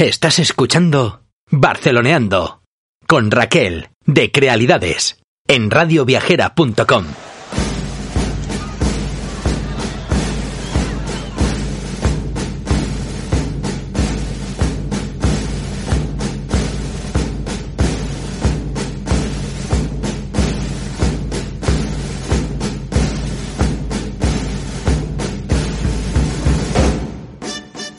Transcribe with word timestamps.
Estás 0.00 0.38
escuchando 0.38 1.26
Barceloneando 1.50 2.62
con 3.06 3.30
Raquel 3.30 3.90
de 4.06 4.32
Crealidades 4.32 5.18
en 5.46 5.70
radioviajera.com. 5.70 7.04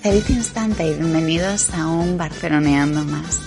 Feliz 0.02 0.30
y 0.84 0.94
bienvenidos 0.96 1.70
a 1.76 1.86
un 1.86 2.18
Barceloneando 2.18 3.04
más. 3.06 3.42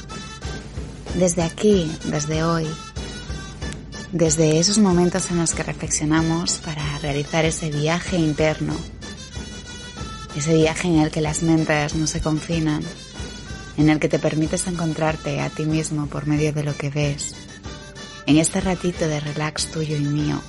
Desde 1.16 1.42
aquí, 1.42 1.90
desde 2.04 2.44
hoy, 2.44 2.64
desde 4.12 4.60
esos 4.60 4.78
momentos 4.78 5.32
en 5.32 5.38
los 5.38 5.52
que 5.52 5.64
reflexionamos 5.64 6.58
para 6.58 6.98
realizar 6.98 7.44
ese 7.44 7.70
viaje 7.70 8.18
interno, 8.18 8.76
ese 10.36 10.54
viaje 10.54 10.86
en 10.86 11.00
el 11.00 11.10
que 11.10 11.20
las 11.20 11.42
mentes 11.42 11.96
no 11.96 12.06
se 12.06 12.20
confinan, 12.20 12.84
en 13.78 13.88
el 13.88 13.98
que 13.98 14.08
te 14.08 14.20
permites 14.20 14.68
encontrarte 14.68 15.40
a 15.40 15.50
ti 15.50 15.64
mismo 15.64 16.06
por 16.06 16.28
medio 16.28 16.52
de 16.52 16.62
lo 16.62 16.76
que 16.76 16.90
ves, 16.90 17.34
en 18.26 18.38
este 18.38 18.60
ratito 18.60 19.08
de 19.08 19.18
relax 19.18 19.72
tuyo 19.72 19.96
y 19.96 20.04
mío, 20.04 20.40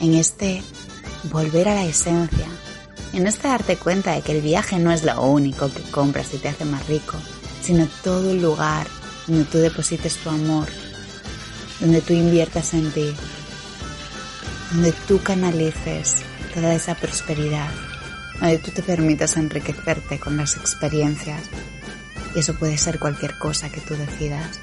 en 0.00 0.12
este 0.12 0.62
volver 1.30 1.70
a 1.70 1.74
la 1.74 1.84
esencia, 1.86 2.48
en 3.14 3.28
este 3.28 3.46
darte 3.46 3.76
cuenta 3.76 4.12
de 4.12 4.22
que 4.22 4.32
el 4.32 4.42
viaje 4.42 4.78
no 4.78 4.90
es 4.90 5.04
lo 5.04 5.22
único 5.22 5.72
que 5.72 5.82
compras 5.82 6.34
y 6.34 6.38
te 6.38 6.48
hace 6.48 6.64
más 6.64 6.86
rico, 6.88 7.16
sino 7.62 7.86
todo 8.02 8.32
el 8.32 8.42
lugar 8.42 8.86
donde 9.26 9.44
tú 9.44 9.58
deposites 9.58 10.16
tu 10.16 10.30
amor, 10.30 10.66
donde 11.80 12.00
tú 12.00 12.12
inviertas 12.12 12.74
en 12.74 12.90
ti, 12.90 13.14
donde 14.72 14.92
tú 15.06 15.22
canalices 15.22 16.16
toda 16.52 16.74
esa 16.74 16.96
prosperidad, 16.96 17.70
donde 18.40 18.58
tú 18.58 18.72
te 18.72 18.82
permitas 18.82 19.36
enriquecerte 19.36 20.18
con 20.18 20.36
las 20.36 20.56
experiencias. 20.56 21.42
Y 22.34 22.40
eso 22.40 22.54
puede 22.54 22.76
ser 22.76 22.98
cualquier 22.98 23.38
cosa 23.38 23.70
que 23.70 23.80
tú 23.80 23.94
decidas. 23.94 24.58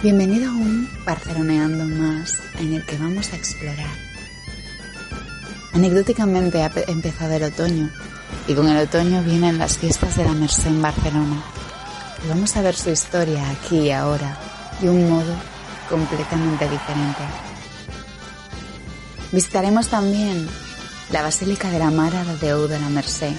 Bienvenido 0.00 0.50
a 0.50 0.54
un 0.54 0.88
Barceloneando 1.04 1.84
más 1.86 2.38
en 2.60 2.74
el 2.74 2.84
que 2.84 2.96
vamos 2.98 3.32
a 3.32 3.36
explorar 3.36 4.05
Anecdóticamente 5.76 6.62
ha 6.62 6.72
empezado 6.86 7.34
el 7.34 7.42
otoño 7.42 7.90
y 8.48 8.54
con 8.54 8.66
el 8.66 8.78
otoño 8.78 9.22
vienen 9.22 9.58
las 9.58 9.76
fiestas 9.76 10.16
de 10.16 10.24
la 10.24 10.32
Merced 10.32 10.68
en 10.68 10.80
Barcelona. 10.80 11.44
Y 12.24 12.28
vamos 12.28 12.56
a 12.56 12.62
ver 12.62 12.74
su 12.74 12.88
historia 12.88 13.50
aquí 13.50 13.80
y 13.80 13.90
ahora 13.90 14.38
de 14.80 14.88
un 14.88 15.06
modo 15.10 15.34
completamente 15.90 16.64
diferente. 16.64 17.22
Visitaremos 19.32 19.88
también 19.88 20.48
la 21.10 21.20
Basílica 21.20 21.70
de 21.70 21.78
la 21.78 21.90
Mara 21.90 22.24
de 22.24 22.38
Déu 22.38 22.68
de 22.68 22.80
la 22.80 22.88
Merced, 22.88 23.36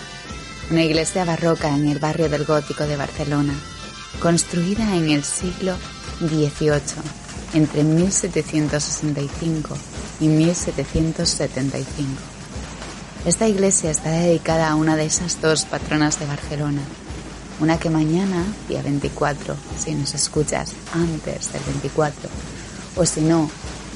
una 0.69 0.83
iglesia 0.83 1.25
barroca 1.25 1.69
en 1.69 1.87
el 1.87 1.97
barrio 1.97 2.29
del 2.29 2.45
Gótico 2.45 2.85
de 2.85 2.97
Barcelona, 2.97 3.55
construida 4.19 4.95
en 4.95 5.09
el 5.09 5.23
siglo 5.23 5.75
XVIII, 6.19 7.01
entre 7.53 7.83
1765 7.83 9.77
y 10.19 10.27
1775. 10.27 12.09
Esta 13.25 13.47
iglesia 13.47 13.91
está 13.91 14.11
dedicada 14.11 14.69
a 14.69 14.75
una 14.75 14.95
de 14.95 15.05
esas 15.05 15.41
dos 15.41 15.65
patronas 15.65 16.19
de 16.19 16.25
Barcelona, 16.25 16.81
una 17.59 17.79
que 17.79 17.89
mañana, 17.89 18.45
día 18.69 18.81
24, 18.81 19.55
si 19.77 19.95
nos 19.95 20.13
escuchas 20.13 20.73
antes 20.93 21.51
del 21.51 21.63
24, 21.63 22.29
o 22.95 23.05
si 23.05 23.21
no, 23.21 23.49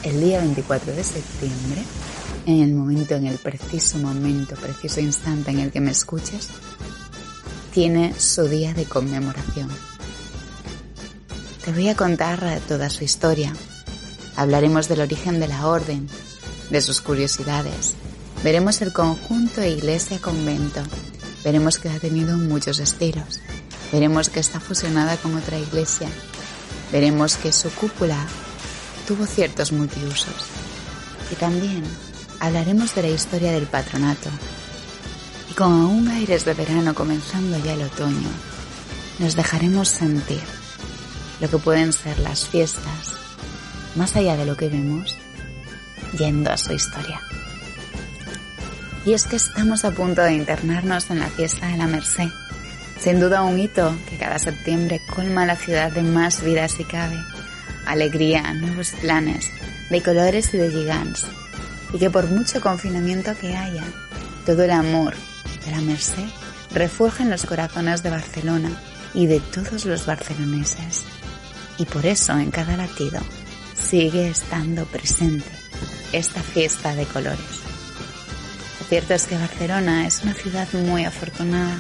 el 0.03 0.19
día 0.19 0.39
24 0.39 0.93
de 0.93 1.03
septiembre, 1.03 1.83
en 2.45 2.61
el 2.61 2.73
momento, 2.73 3.15
en 3.15 3.27
el 3.27 3.37
preciso 3.37 3.99
momento, 3.99 4.55
preciso 4.55 4.99
instante 4.99 5.51
en 5.51 5.59
el 5.59 5.71
que 5.71 5.79
me 5.79 5.91
escuches, 5.91 6.49
tiene 7.71 8.13
su 8.19 8.47
día 8.47 8.73
de 8.73 8.85
conmemoración. 8.85 9.69
Te 11.63 11.71
voy 11.71 11.89
a 11.89 11.95
contar 11.95 12.59
toda 12.67 12.89
su 12.89 13.03
historia, 13.03 13.53
Hablaremos 14.35 14.87
del 14.87 15.01
origen 15.01 15.39
de 15.39 15.47
la 15.47 15.67
orden, 15.67 16.07
de 16.69 16.81
sus 16.81 17.01
curiosidades. 17.01 17.93
Veremos 18.43 18.81
el 18.81 18.93
conjunto 18.93 19.63
iglesia-convento. 19.63 20.81
Veremos 21.43 21.77
que 21.77 21.89
ha 21.89 21.99
tenido 21.99 22.37
muchos 22.37 22.79
estilos. 22.79 23.39
Veremos 23.91 24.29
que 24.29 24.39
está 24.39 24.59
fusionada 24.59 25.17
con 25.17 25.35
otra 25.35 25.59
iglesia. 25.59 26.07
Veremos 26.91 27.35
que 27.35 27.51
su 27.51 27.69
cúpula 27.71 28.25
tuvo 29.07 29.25
ciertos 29.25 29.71
multiusos. 29.71 30.33
Y 31.31 31.35
también 31.35 31.83
hablaremos 32.39 32.95
de 32.95 33.03
la 33.03 33.09
historia 33.09 33.51
del 33.51 33.67
patronato. 33.67 34.29
Y 35.51 35.53
con 35.53 35.73
aún 35.73 36.07
aires 36.07 36.45
de 36.45 36.53
verano 36.53 36.95
comenzando 36.95 37.59
ya 37.63 37.73
el 37.73 37.83
otoño, 37.83 38.29
nos 39.19 39.35
dejaremos 39.35 39.89
sentir 39.89 40.60
lo 41.41 41.49
que 41.49 41.57
pueden 41.57 41.91
ser 41.91 42.19
las 42.19 42.47
fiestas, 42.47 43.15
más 43.95 44.15
allá 44.15 44.37
de 44.37 44.45
lo 44.45 44.55
que 44.55 44.69
vemos, 44.69 45.17
yendo 46.17 46.51
a 46.51 46.57
su 46.57 46.71
historia. 46.71 47.19
Y 49.05 49.13
es 49.13 49.23
que 49.25 49.37
estamos 49.37 49.83
a 49.83 49.91
punto 49.91 50.21
de 50.21 50.33
internarnos 50.33 51.09
en 51.09 51.19
la 51.19 51.27
fiesta 51.27 51.67
de 51.67 51.77
la 51.77 51.87
Merced, 51.87 52.29
sin 52.99 53.19
duda 53.19 53.41
un 53.41 53.57
hito 53.57 53.95
que 54.07 54.17
cada 54.17 54.37
septiembre 54.37 55.01
colma 55.13 55.47
la 55.47 55.55
ciudad 55.55 55.91
de 55.91 56.03
más 56.03 56.43
vida 56.43 56.67
si 56.67 56.83
cabe, 56.83 57.17
alegría, 57.87 58.53
nuevos 58.53 58.91
planes, 59.01 59.49
de 59.89 60.03
colores 60.03 60.53
y 60.53 60.57
de 60.57 60.69
gigants, 60.69 61.25
y 61.91 61.97
que 61.97 62.11
por 62.11 62.27
mucho 62.27 62.61
confinamiento 62.61 63.35
que 63.35 63.57
haya, 63.57 63.83
todo 64.45 64.63
el 64.63 64.71
amor 64.71 65.15
de 65.65 65.71
la 65.71 65.81
Merced 65.81 66.29
refuerza 66.71 67.23
en 67.23 67.31
los 67.31 67.45
corazones 67.47 68.03
de 68.03 68.11
Barcelona 68.11 68.69
y 69.15 69.25
de 69.25 69.39
todos 69.39 69.85
los 69.85 70.05
barceloneses. 70.05 71.03
Y 71.81 71.85
por 71.85 72.05
eso 72.05 72.37
en 72.37 72.51
cada 72.51 72.77
latido 72.77 73.19
sigue 73.73 74.29
estando 74.29 74.85
presente 74.85 75.49
esta 76.13 76.39
fiesta 76.39 76.95
de 76.95 77.05
colores. 77.05 77.63
Lo 78.79 78.85
cierto 78.85 79.15
es 79.15 79.25
que 79.25 79.35
Barcelona 79.35 80.05
es 80.05 80.21
una 80.21 80.35
ciudad 80.35 80.71
muy 80.73 81.05
afortunada, 81.05 81.79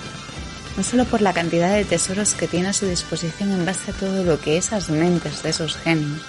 no 0.75 0.81
solo 0.81 1.05
por 1.05 1.21
la 1.21 1.33
cantidad 1.33 1.75
de 1.75 1.85
tesoros 1.85 2.33
que 2.33 2.47
tiene 2.47 2.69
a 2.69 2.73
su 2.73 2.87
disposición 2.87 3.51
en 3.51 3.63
base 3.63 3.91
a 3.91 3.93
todo 3.93 4.23
lo 4.23 4.41
que 4.41 4.57
esas 4.57 4.89
mentes 4.89 5.43
de 5.43 5.51
esos 5.51 5.77
genios 5.77 6.23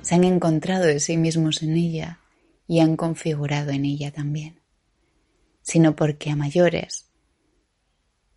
se 0.00 0.14
han 0.14 0.24
encontrado 0.24 0.86
de 0.86 0.98
sí 0.98 1.18
mismos 1.18 1.62
en 1.62 1.76
ella 1.76 2.20
y 2.66 2.80
han 2.80 2.96
configurado 2.96 3.70
en 3.70 3.84
ella 3.84 4.12
también, 4.12 4.62
sino 5.60 5.94
porque 5.94 6.30
a 6.30 6.36
mayores, 6.36 7.10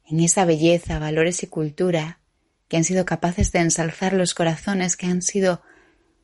en 0.04 0.20
esa 0.20 0.44
belleza, 0.44 1.00
valores 1.00 1.42
y 1.42 1.48
cultura 1.48 2.20
que 2.68 2.78
han 2.78 2.84
sido 2.84 3.06
capaces 3.06 3.52
de 3.52 3.60
ensalzar 3.60 4.14
los 4.14 4.34
corazones 4.34 4.98
que 4.98 5.08
han 5.08 5.22
sido 5.22 5.62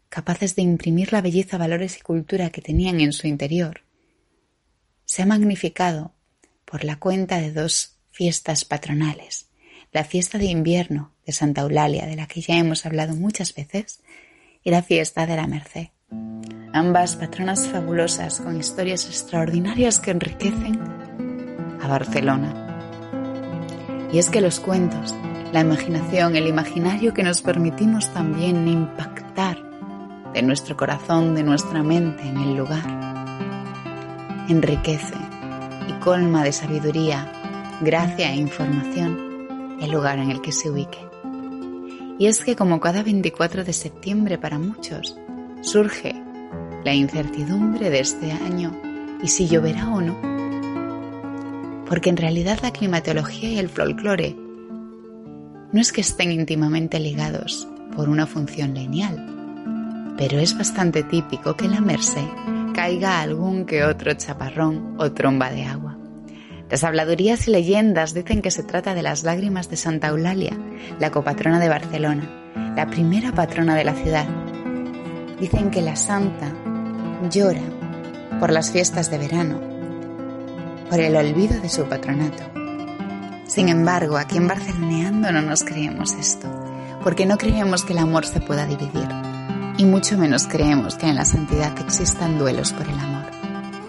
capaces 0.10 0.56
de 0.56 0.64
imprimir 0.64 1.14
la 1.14 1.22
belleza, 1.22 1.58
valores 1.58 1.98
y 1.98 2.02
cultura 2.02 2.50
que 2.50 2.62
tenían 2.62 3.00
en 3.00 3.14
su 3.14 3.28
interior, 3.28 3.84
se 5.06 5.22
ha 5.22 5.26
magnificado 5.26 6.14
por 6.66 6.84
la 6.84 6.98
cuenta 6.98 7.40
de 7.40 7.52
dos 7.52 7.98
fiestas 8.12 8.66
patronales, 8.66 9.48
la 9.92 10.04
fiesta 10.04 10.38
de 10.38 10.46
invierno 10.46 11.14
de 11.26 11.32
Santa 11.32 11.62
Eulalia, 11.62 12.06
de 12.06 12.16
la 12.16 12.28
que 12.28 12.42
ya 12.42 12.58
hemos 12.58 12.86
hablado 12.86 13.16
muchas 13.16 13.56
veces, 13.56 14.02
y 14.64 14.72
la 14.72 14.84
fiesta 14.84 15.26
de 15.26 15.36
la 15.36 15.48
Merced. 15.48 15.88
Ambas 16.74 17.16
patronas 17.16 17.68
fabulosas 17.68 18.40
con 18.40 18.60
historias 18.60 19.06
extraordinarias 19.06 20.00
que 20.00 20.12
enriquecen 20.12 20.80
a 21.82 21.88
Barcelona. 21.88 22.66
Y 24.12 24.20
es 24.20 24.30
que 24.30 24.42
los 24.42 24.60
cuentos, 24.60 25.16
la 25.52 25.62
imaginación, 25.62 26.36
el 26.36 26.48
imaginario 26.48 27.14
que 27.14 27.24
nos 27.24 27.42
permitimos 27.42 28.14
también 28.14 28.68
impactar 28.68 29.58
de 30.34 30.44
nuestro 30.44 30.78
corazón, 30.78 31.34
de 31.34 31.44
nuestra 31.44 31.82
mente 31.82 32.22
en 32.24 32.38
el 32.38 32.56
lugar. 32.56 32.86
Enriquece 34.48 35.16
y 35.88 35.94
colma 36.04 36.44
de 36.44 36.52
sabiduría, 36.52 37.32
gracia 37.82 38.32
e 38.32 38.36
información 38.36 39.78
el 39.82 39.92
lugar 39.92 40.20
en 40.20 40.30
el 40.30 40.42
que 40.42 40.52
se 40.52 40.70
ubique. 40.70 41.00
Y 42.20 42.28
es 42.28 42.44
que 42.44 42.56
como 42.56 42.80
cada 42.80 43.02
24 43.02 43.64
de 43.64 43.74
septiembre 43.74 44.38
para 44.38 44.60
muchos, 44.60 45.18
surge 45.62 46.14
la 46.84 46.94
incertidumbre 46.94 47.90
de 47.90 48.02
este 48.02 48.32
año 48.32 48.72
y 49.24 49.30
si 49.30 49.48
lloverá 49.48 49.90
o 49.90 50.02
no. 50.02 50.16
Porque 51.88 52.10
en 52.10 52.18
realidad 52.18 52.60
la 52.62 52.72
climatología 52.72 53.50
y 53.50 53.58
el 53.58 53.70
folclore 53.70 54.49
no 55.72 55.82
es 55.82 55.92
que 55.92 56.02
estén 56.02 56.32
íntimamente 56.32 57.00
ligados 57.00 57.68
por 57.96 58.10
una 58.10 58.26
función 58.26 58.74
lineal, 58.74 60.16
pero 60.18 60.40
es 60.40 60.58
bastante 60.58 61.04
típico 61.04 61.56
que 61.56 61.68
la 61.68 61.80
Merced 61.80 62.28
caiga 62.74 63.22
algún 63.22 63.66
que 63.66 63.84
otro 63.84 64.14
chaparrón 64.14 64.96
o 64.98 65.12
tromba 65.12 65.52
de 65.52 65.66
agua. 65.66 65.98
Las 66.70 66.84
habladurías 66.84 67.48
y 67.48 67.52
leyendas 67.52 68.14
dicen 68.14 68.42
que 68.42 68.52
se 68.52 68.64
trata 68.64 68.94
de 68.94 69.02
las 69.02 69.24
lágrimas 69.24 69.70
de 69.70 69.78
Santa 69.78 70.10
Eulalia, 70.10 70.58
la 71.00 71.12
copatrona 71.12 71.60
de 71.60 71.70
Barcelona, 71.70 72.30
la 72.76 72.88
primera 72.88 73.32
patrona 73.32 73.76
de 73.76 73.84
la 73.84 73.94
ciudad. 73.94 74.28
Dicen 75.40 75.72
que 75.72 75.82
la 75.82 75.96
santa 75.96 76.54
llora 77.30 77.64
por 78.40 78.52
las 78.52 78.72
fiestas 78.72 79.10
de 79.10 79.18
verano, 79.18 79.60
por 80.90 81.00
el 81.00 81.16
olvido 81.16 81.60
de 81.60 81.70
su 81.70 81.86
patronato. 81.86 82.59
Sin 83.50 83.68
embargo, 83.68 84.18
aquí 84.18 84.38
en 84.38 84.48
Barceloneando 84.48 85.32
no 85.32 85.42
nos 85.42 85.64
creemos 85.64 86.14
esto, 86.14 86.48
porque 87.04 87.26
no 87.26 87.40
creemos 87.40 87.84
que 87.84 87.94
el 87.94 88.00
amor 88.00 88.24
se 88.28 88.42
pueda 88.42 88.68
dividir, 88.68 89.10
y 89.76 89.86
mucho 89.86 90.20
menos 90.20 90.46
creemos 90.46 90.94
que 90.98 91.08
en 91.08 91.16
la 91.16 91.26
santidad 91.26 91.76
existan 91.80 92.38
duelos 92.38 92.72
por 92.74 92.88
el 92.88 93.00
amor. 93.00 93.26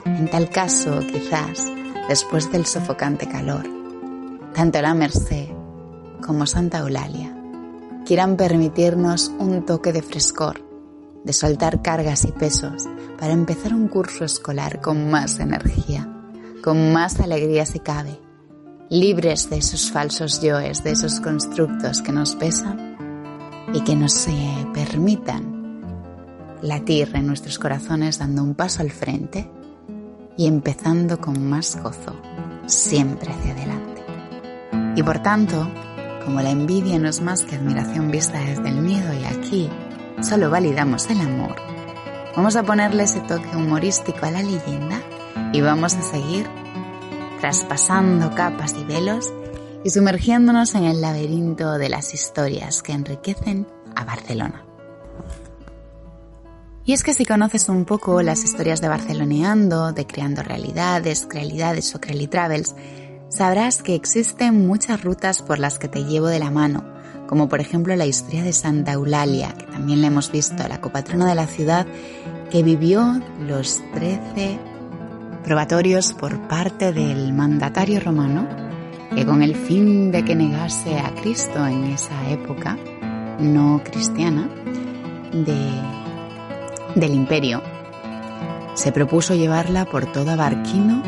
En 0.07 0.31
tal 0.31 0.49
caso, 0.49 1.01
quizás, 1.01 1.71
después 2.09 2.51
del 2.51 2.65
sofocante 2.65 3.29
calor, 3.29 3.69
tanto 4.55 4.81
la 4.81 4.95
Merced 4.95 5.51
como 6.25 6.47
Santa 6.47 6.79
Eulalia 6.79 7.37
quieran 8.07 8.39
permitirnos 8.39 9.31
un 9.39 9.67
toque 9.67 9.93
de 9.93 10.01
frescor, 10.01 10.65
de 11.23 11.35
soltar 11.35 11.83
cargas 11.83 12.25
y 12.25 12.33
pesos 12.33 12.89
para 13.19 13.35
empezar 13.35 13.75
un 13.75 13.89
curso 13.89 14.25
escolar 14.25 14.81
con 14.81 15.11
más 15.11 15.39
energía, 15.39 16.09
con 16.65 16.95
más 16.95 17.21
alegría 17.21 17.67
si 17.67 17.79
cabe, 17.79 18.19
libres 18.91 19.49
de 19.49 19.59
esos 19.59 19.93
falsos 19.93 20.43
yoes, 20.43 20.83
de 20.83 20.91
esos 20.91 21.21
constructos 21.21 22.03
que 22.03 22.11
nos 22.11 22.35
pesan 22.35 22.97
y 23.73 23.83
que 23.83 23.95
nos 23.95 24.27
eh, 24.27 24.67
permitan 24.75 25.81
latir 26.61 27.09
en 27.15 27.29
nuestros 27.29 27.61
corazones 27.61 28.19
dando 28.19 28.43
un 28.43 28.57
paso 28.57 28.83
al 28.83 28.91
frente 28.91 29.49
y 30.37 30.49
empezando 30.49 31.21
con 31.21 31.49
más 31.49 31.81
gozo, 31.81 32.21
siempre 32.67 33.31
hacia 33.33 33.53
adelante. 33.53 34.03
Y 34.97 35.05
por 35.05 35.21
tanto, 35.21 35.71
como 36.25 36.41
la 36.41 36.51
envidia 36.51 36.99
no 36.99 37.09
es 37.09 37.21
más 37.21 37.45
que 37.45 37.55
admiración 37.55 38.11
vista 38.11 38.41
desde 38.41 38.71
el 38.71 38.83
miedo 38.83 39.15
y 39.15 39.25
aquí 39.25 39.71
solo 40.21 40.51
validamos 40.51 41.09
el 41.11 41.21
amor, 41.21 41.55
vamos 42.35 42.57
a 42.57 42.65
ponerle 42.65 43.05
ese 43.05 43.21
toque 43.21 43.57
humorístico 43.57 44.27
a 44.27 44.33
la 44.33 44.43
leyenda 44.43 45.01
y 45.53 45.61
vamos 45.61 45.95
a 45.95 46.03
seguir 46.03 46.60
traspasando 47.41 48.35
capas 48.35 48.75
y 48.79 48.85
velos 48.85 49.33
y 49.83 49.91
sumergiéndonos 49.91 50.75
en 50.75 50.85
el 50.85 51.01
laberinto 51.01 51.79
de 51.79 51.89
las 51.89 52.13
historias 52.13 52.83
que 52.83 52.93
enriquecen 52.93 53.67
a 53.97 54.05
Barcelona. 54.05 54.65
Y 56.85 56.93
es 56.93 57.03
que 57.03 57.15
si 57.15 57.25
conoces 57.25 57.69
un 57.69 57.85
poco 57.85 58.23
las 58.23 58.45
historias 58.45 58.81
de 58.81 58.89
Barceloneando, 58.89 59.93
de 59.93 60.07
Creando 60.07 60.43
Realidades, 60.43 61.27
Crealidades 61.29 61.95
o 61.95 62.01
Crealitravels, 62.01 62.75
sabrás 63.29 63.83
que 63.83 63.95
existen 63.95 64.67
muchas 64.67 65.03
rutas 65.03 65.43
por 65.43 65.59
las 65.59 65.79
que 65.79 65.89
te 65.89 66.05
llevo 66.05 66.27
de 66.27 66.41
la 66.41 66.51
mano, 66.51 66.85
como 67.29 67.49
por 67.49 67.61
ejemplo 67.61 67.95
la 67.97 68.07
historia 68.07 68.43
de 68.43 68.53
Santa 68.53 68.93
Eulalia, 68.93 69.55
que 69.57 69.67
también 69.67 70.01
la 70.01 70.09
hemos 70.09 70.33
visto, 70.33 70.67
la 70.67 70.81
copatrona 70.81 71.29
de 71.29 71.37
la 71.37 71.47
ciudad, 71.47 71.87
que 72.51 72.63
vivió 72.63 73.21
los 73.47 73.81
13 73.95 74.70
probatorios 75.45 76.13
por 76.13 76.49
parte 76.49 76.93
del 76.93 77.33
mandatario 77.33 78.01
romano, 78.01 78.49
que 79.15 79.27
con 79.27 79.43
el 79.43 79.55
fin 79.57 80.13
de 80.13 80.25
que 80.25 80.35
negase 80.35 80.99
a 80.99 81.15
Cristo 81.15 81.67
en 81.67 81.85
esa 81.85 82.31
época 82.31 82.79
no 83.39 83.83
cristiana 83.85 84.49
del 86.95 87.15
imperio, 87.15 87.63
se 88.75 88.93
propuso 88.93 89.35
llevarla 89.35 89.85
por 89.85 90.07
toda 90.07 90.37
Barquino 90.37 91.03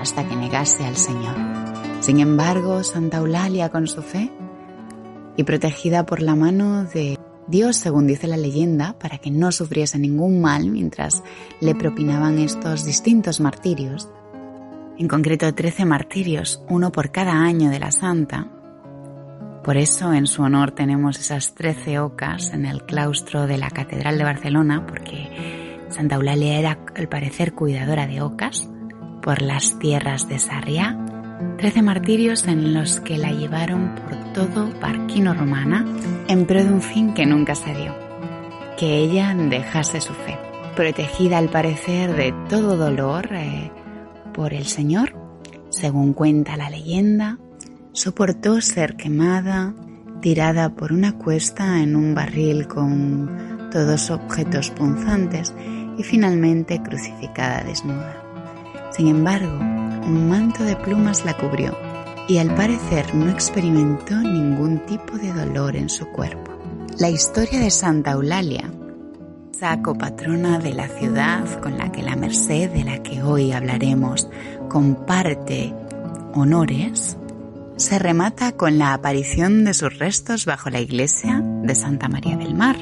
hasta 0.00 0.26
que 0.26 0.36
negase 0.36 0.84
al 0.84 0.96
Señor. 0.96 1.34
Sin 2.00 2.20
embargo, 2.20 2.82
Santa 2.82 3.18
Eulalia, 3.18 3.70
con 3.70 3.86
su 3.86 4.02
fe 4.02 4.30
y 5.36 5.44
protegida 5.44 6.06
por 6.06 6.22
la 6.22 6.34
mano 6.34 6.84
de 6.84 7.18
Dios, 7.48 7.76
según 7.76 8.06
dice 8.06 8.26
la 8.26 8.36
leyenda, 8.36 8.98
para 8.98 9.18
que 9.18 9.30
no 9.30 9.52
sufriese 9.52 9.98
ningún 9.98 10.40
mal 10.40 10.68
mientras 10.68 11.22
le 11.60 11.74
propinaban 11.74 12.38
estos 12.38 12.84
distintos 12.84 13.40
martirios, 13.40 14.08
en 14.98 15.08
concreto 15.08 15.54
13 15.54 15.84
martirios, 15.84 16.62
uno 16.68 16.90
por 16.90 17.12
cada 17.12 17.32
año 17.32 17.70
de 17.70 17.78
la 17.78 17.92
santa. 17.92 18.48
Por 19.62 19.76
eso 19.76 20.12
en 20.12 20.26
su 20.26 20.42
honor 20.42 20.72
tenemos 20.72 21.18
esas 21.18 21.54
13 21.54 22.00
ocas 22.00 22.52
en 22.52 22.66
el 22.66 22.84
claustro 22.84 23.46
de 23.46 23.58
la 23.58 23.70
Catedral 23.70 24.18
de 24.18 24.24
Barcelona, 24.24 24.86
porque 24.86 25.78
Santa 25.88 26.16
Eulalia 26.16 26.58
era 26.58 26.78
al 26.96 27.08
parecer 27.08 27.52
cuidadora 27.52 28.06
de 28.06 28.22
ocas 28.22 28.68
por 29.22 29.42
las 29.42 29.78
tierras 29.78 30.28
de 30.28 30.38
Sarriá 30.38 31.15
Trece 31.58 31.82
martirios 31.82 32.46
en 32.46 32.72
los 32.72 33.00
que 33.00 33.18
la 33.18 33.30
llevaron 33.30 33.94
por 33.94 34.32
todo 34.32 34.70
Barquino 34.80 35.34
Romana 35.34 35.84
en 36.28 36.46
pro 36.46 36.64
de 36.64 36.70
un 36.70 36.80
fin 36.80 37.12
que 37.14 37.26
nunca 37.26 37.54
se 37.54 37.74
dio, 37.74 37.94
que 38.78 38.98
ella 38.98 39.34
dejase 39.34 40.00
su 40.00 40.14
fe. 40.14 40.38
Protegida 40.74 41.38
al 41.38 41.48
parecer 41.50 42.14
de 42.14 42.34
todo 42.48 42.76
dolor 42.76 43.28
eh, 43.32 43.70
por 44.32 44.54
el 44.54 44.66
Señor, 44.66 45.14
según 45.70 46.14
cuenta 46.14 46.56
la 46.56 46.70
leyenda, 46.70 47.38
soportó 47.92 48.60
ser 48.60 48.96
quemada, 48.96 49.74
tirada 50.20 50.74
por 50.74 50.92
una 50.92 51.18
cuesta 51.18 51.82
en 51.82 51.96
un 51.96 52.14
barril 52.14 52.66
con 52.66 53.68
todos 53.70 54.10
objetos 54.10 54.70
punzantes 54.70 55.54
y 55.98 56.02
finalmente 56.02 56.82
crucificada 56.82 57.62
desnuda. 57.62 58.22
Sin 58.90 59.08
embargo, 59.08 59.85
un 60.06 60.28
manto 60.28 60.62
de 60.62 60.76
plumas 60.76 61.24
la 61.24 61.36
cubrió 61.36 61.76
y 62.28 62.38
al 62.38 62.54
parecer 62.54 63.14
no 63.14 63.30
experimentó 63.30 64.14
ningún 64.16 64.78
tipo 64.86 65.18
de 65.18 65.32
dolor 65.32 65.76
en 65.76 65.88
su 65.88 66.06
cuerpo. 66.06 66.52
La 66.98 67.10
historia 67.10 67.60
de 67.60 67.70
Santa 67.70 68.12
Eulalia, 68.12 68.70
esa 69.52 69.82
copatrona 69.82 70.58
de 70.58 70.74
la 70.74 70.88
ciudad 70.88 71.60
con 71.60 71.76
la 71.76 71.90
que 71.90 72.02
la 72.02 72.16
Merced, 72.16 72.70
de 72.70 72.84
la 72.84 73.02
que 73.02 73.22
hoy 73.22 73.52
hablaremos, 73.52 74.28
comparte 74.68 75.74
honores, 76.34 77.16
se 77.76 77.98
remata 77.98 78.52
con 78.52 78.78
la 78.78 78.94
aparición 78.94 79.64
de 79.64 79.74
sus 79.74 79.98
restos 79.98 80.46
bajo 80.46 80.70
la 80.70 80.80
iglesia 80.80 81.42
de 81.62 81.74
Santa 81.74 82.08
María 82.08 82.36
del 82.36 82.54
Mar, 82.54 82.76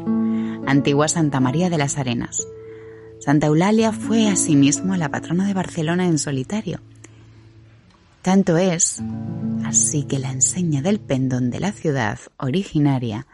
antigua 0.67 1.09
Santa 1.09 1.41
María 1.41 1.71
de 1.71 1.79
las 1.79 1.99
Arenas. 1.99 2.47
Santa 3.19 3.47
Eulalia 3.47 3.93
fue 3.93 4.29
asimismo 4.29 4.97
la 4.97 5.11
patrona 5.11 5.47
de 5.47 5.55
Barcelona 5.55 6.07
en 6.07 6.19
solitario 6.19 6.81
tanto 8.25 8.57
es 8.57 9.01
así 9.67 10.05
que 10.05 10.19
la 10.19 10.33
enseña 10.33 10.81
del 10.81 10.99
pendón 10.99 11.51
de 11.51 11.61
la 11.61 11.73
ciudad 11.73 12.19
originaria 12.39 13.27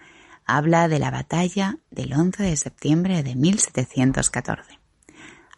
habla 0.44 0.88
de 0.88 0.98
la 0.98 1.12
batalla 1.12 1.78
del 1.92 2.12
11 2.12 2.42
de 2.42 2.56
septiembre 2.56 3.22
de 3.22 3.36
1714. 3.36 4.80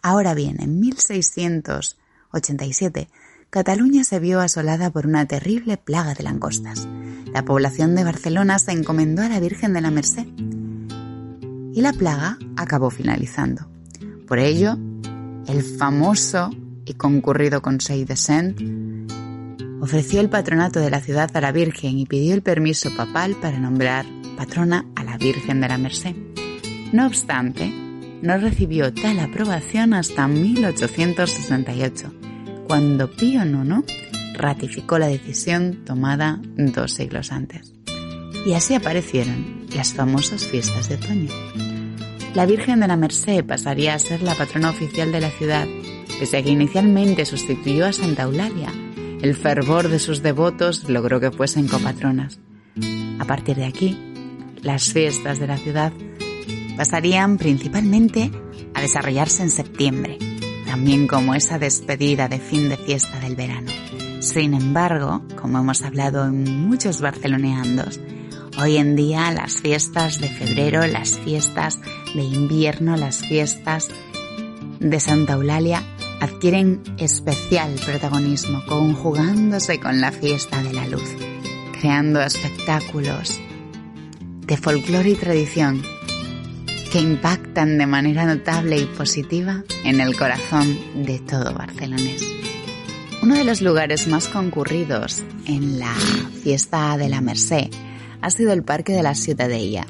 Ahora 0.02 0.34
bien, 0.34 0.60
en 0.60 0.80
1687, 0.80 3.08
Cataluña 3.48 4.04
se 4.04 4.20
vio 4.20 4.40
asolada 4.40 4.90
por 4.90 5.06
una 5.06 5.24
terrible 5.24 5.78
plaga 5.78 6.12
de 6.12 6.24
langostas. 6.24 6.86
La 7.32 7.46
población 7.46 7.94
de 7.94 8.04
Barcelona 8.04 8.58
se 8.58 8.72
encomendó 8.72 9.22
a 9.22 9.30
la 9.30 9.40
Virgen 9.40 9.72
de 9.72 9.80
la 9.80 9.90
Merced 9.90 10.26
y 11.72 11.80
la 11.80 11.94
plaga 11.94 12.36
acabó 12.58 12.90
finalizando. 12.90 13.66
Por 14.28 14.38
ello, 14.38 14.76
el 15.46 15.62
famoso 15.62 16.50
y 16.84 16.92
concurrido 16.94 17.62
Conseil 17.62 18.04
de 18.04 18.16
Saint 18.16 18.91
ofreció 19.82 20.20
el 20.20 20.30
patronato 20.30 20.78
de 20.78 20.90
la 20.90 21.00
ciudad 21.00 21.36
a 21.36 21.40
la 21.40 21.50
Virgen 21.50 21.98
y 21.98 22.06
pidió 22.06 22.34
el 22.34 22.42
permiso 22.42 22.94
papal 22.94 23.34
para 23.42 23.58
nombrar 23.58 24.06
patrona 24.36 24.86
a 24.94 25.02
la 25.02 25.18
Virgen 25.18 25.60
de 25.60 25.68
la 25.68 25.76
Merced. 25.76 26.14
No 26.92 27.08
obstante, 27.08 27.68
no 28.22 28.38
recibió 28.38 28.94
tal 28.94 29.18
aprobación 29.18 29.92
hasta 29.92 30.28
1868, 30.28 32.14
cuando 32.68 33.10
Pío 33.10 33.44
IX 33.44 33.84
ratificó 34.34 35.00
la 35.00 35.08
decisión 35.08 35.84
tomada 35.84 36.40
dos 36.56 36.92
siglos 36.92 37.32
antes. 37.32 37.74
Y 38.46 38.52
así 38.52 38.74
aparecieron 38.74 39.66
las 39.74 39.94
famosas 39.94 40.44
fiestas 40.44 40.88
de 40.88 40.94
otoño. 40.94 41.30
La 42.34 42.46
Virgen 42.46 42.78
de 42.78 42.86
la 42.86 42.96
Merced 42.96 43.44
pasaría 43.44 43.94
a 43.94 43.98
ser 43.98 44.22
la 44.22 44.36
patrona 44.36 44.70
oficial 44.70 45.10
de 45.10 45.20
la 45.20 45.30
ciudad, 45.30 45.66
pese 46.20 46.36
a 46.36 46.42
que 46.42 46.50
inicialmente 46.50 47.24
sustituyó 47.24 47.86
a 47.86 47.92
Santa 47.92 48.22
Eulalia, 48.22 48.70
el 49.22 49.36
fervor 49.36 49.88
de 49.88 50.00
sus 50.00 50.20
devotos 50.20 50.88
logró 50.88 51.20
que 51.20 51.30
fuesen 51.30 51.68
copatronas. 51.68 52.40
A 53.20 53.24
partir 53.24 53.56
de 53.56 53.66
aquí, 53.66 53.96
las 54.62 54.92
fiestas 54.92 55.38
de 55.38 55.46
la 55.46 55.58
ciudad 55.58 55.92
pasarían 56.76 57.38
principalmente 57.38 58.32
a 58.74 58.80
desarrollarse 58.80 59.44
en 59.44 59.50
septiembre, 59.50 60.18
también 60.66 61.06
como 61.06 61.36
esa 61.36 61.60
despedida 61.60 62.26
de 62.26 62.40
fin 62.40 62.68
de 62.68 62.76
fiesta 62.76 63.20
del 63.20 63.36
verano. 63.36 63.70
Sin 64.18 64.54
embargo, 64.54 65.22
como 65.40 65.60
hemos 65.60 65.82
hablado 65.82 66.26
en 66.26 66.66
muchos 66.66 67.00
barceloneandos, 67.00 68.00
hoy 68.58 68.76
en 68.76 68.96
día 68.96 69.30
las 69.30 69.60
fiestas 69.60 70.20
de 70.20 70.28
febrero, 70.30 70.84
las 70.88 71.20
fiestas 71.20 71.78
de 72.14 72.24
invierno, 72.24 72.96
las 72.96 73.18
fiestas 73.18 73.88
de 74.80 74.98
Santa 74.98 75.34
Eulalia 75.34 75.84
adquieren 76.22 76.80
especial 76.98 77.74
protagonismo 77.84 78.62
conjugándose 78.68 79.80
con 79.80 80.00
la 80.00 80.12
fiesta 80.12 80.62
de 80.62 80.72
la 80.72 80.86
luz, 80.86 81.16
creando 81.80 82.22
espectáculos 82.22 83.40
de 84.46 84.56
folclore 84.56 85.10
y 85.10 85.14
tradición 85.16 85.82
que 86.92 87.00
impactan 87.00 87.76
de 87.76 87.86
manera 87.86 88.24
notable 88.24 88.78
y 88.78 88.84
positiva 88.84 89.64
en 89.82 90.00
el 90.00 90.16
corazón 90.16 90.78
de 91.04 91.18
todo 91.18 91.54
barcelonés. 91.54 92.22
Uno 93.20 93.34
de 93.34 93.42
los 93.42 93.60
lugares 93.60 94.06
más 94.06 94.28
concurridos 94.28 95.24
en 95.46 95.80
la 95.80 95.92
fiesta 96.44 96.96
de 96.98 97.08
la 97.08 97.20
Merced 97.20 97.68
ha 98.20 98.30
sido 98.30 98.52
el 98.52 98.62
Parque 98.62 98.92
de 98.92 99.02
la 99.02 99.16
Ciutadella. 99.16 99.88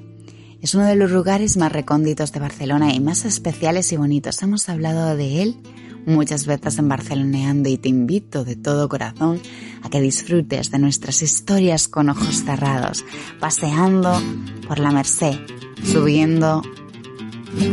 Es 0.62 0.74
uno 0.74 0.86
de 0.86 0.96
los 0.96 1.10
lugares 1.10 1.58
más 1.58 1.72
recónditos 1.72 2.32
de 2.32 2.40
Barcelona 2.40 2.94
y 2.94 3.00
más 3.00 3.26
especiales 3.26 3.92
y 3.92 3.98
bonitos. 3.98 4.42
Hemos 4.42 4.70
hablado 4.70 5.14
de 5.14 5.42
él 5.42 5.56
muchas 6.06 6.46
veces 6.46 6.78
en 6.78 6.88
Barceloneando 6.88 7.68
y 7.68 7.78
te 7.78 7.88
invito 7.88 8.44
de 8.44 8.56
todo 8.56 8.88
corazón 8.88 9.40
a 9.82 9.90
que 9.90 10.00
disfrutes 10.00 10.70
de 10.70 10.78
nuestras 10.78 11.22
historias 11.22 11.88
con 11.88 12.08
ojos 12.08 12.44
cerrados, 12.44 13.04
paseando 13.40 14.20
por 14.66 14.78
la 14.78 14.90
Merced, 14.90 15.38
subiendo 15.84 16.62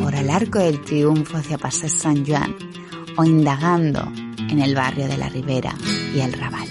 por 0.02 0.16
el 0.16 0.30
Arco 0.30 0.60
del 0.60 0.82
Triunfo 0.82 1.38
hacia 1.38 1.58
Paseo 1.58 1.90
San 1.90 2.26
Juan 2.26 2.56
o 3.18 3.24
indagando 3.24 4.12
en 4.50 4.60
el 4.60 4.76
barrio 4.76 5.08
de 5.08 5.18
la 5.18 5.30
Ribera 5.30 5.76
y 6.14 6.20
el 6.20 6.34
Raval. 6.34 6.68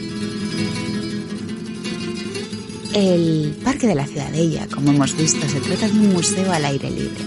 El 2.94 3.56
Parque 3.62 3.86
de 3.86 3.94
la 3.94 4.06
Ciudadella, 4.06 4.66
como 4.74 4.90
hemos 4.90 5.16
visto, 5.16 5.46
se 5.46 5.60
trata 5.60 5.88
de 5.88 5.92
un 5.92 6.12
museo 6.12 6.50
al 6.50 6.64
aire 6.64 6.90
libre, 6.90 7.24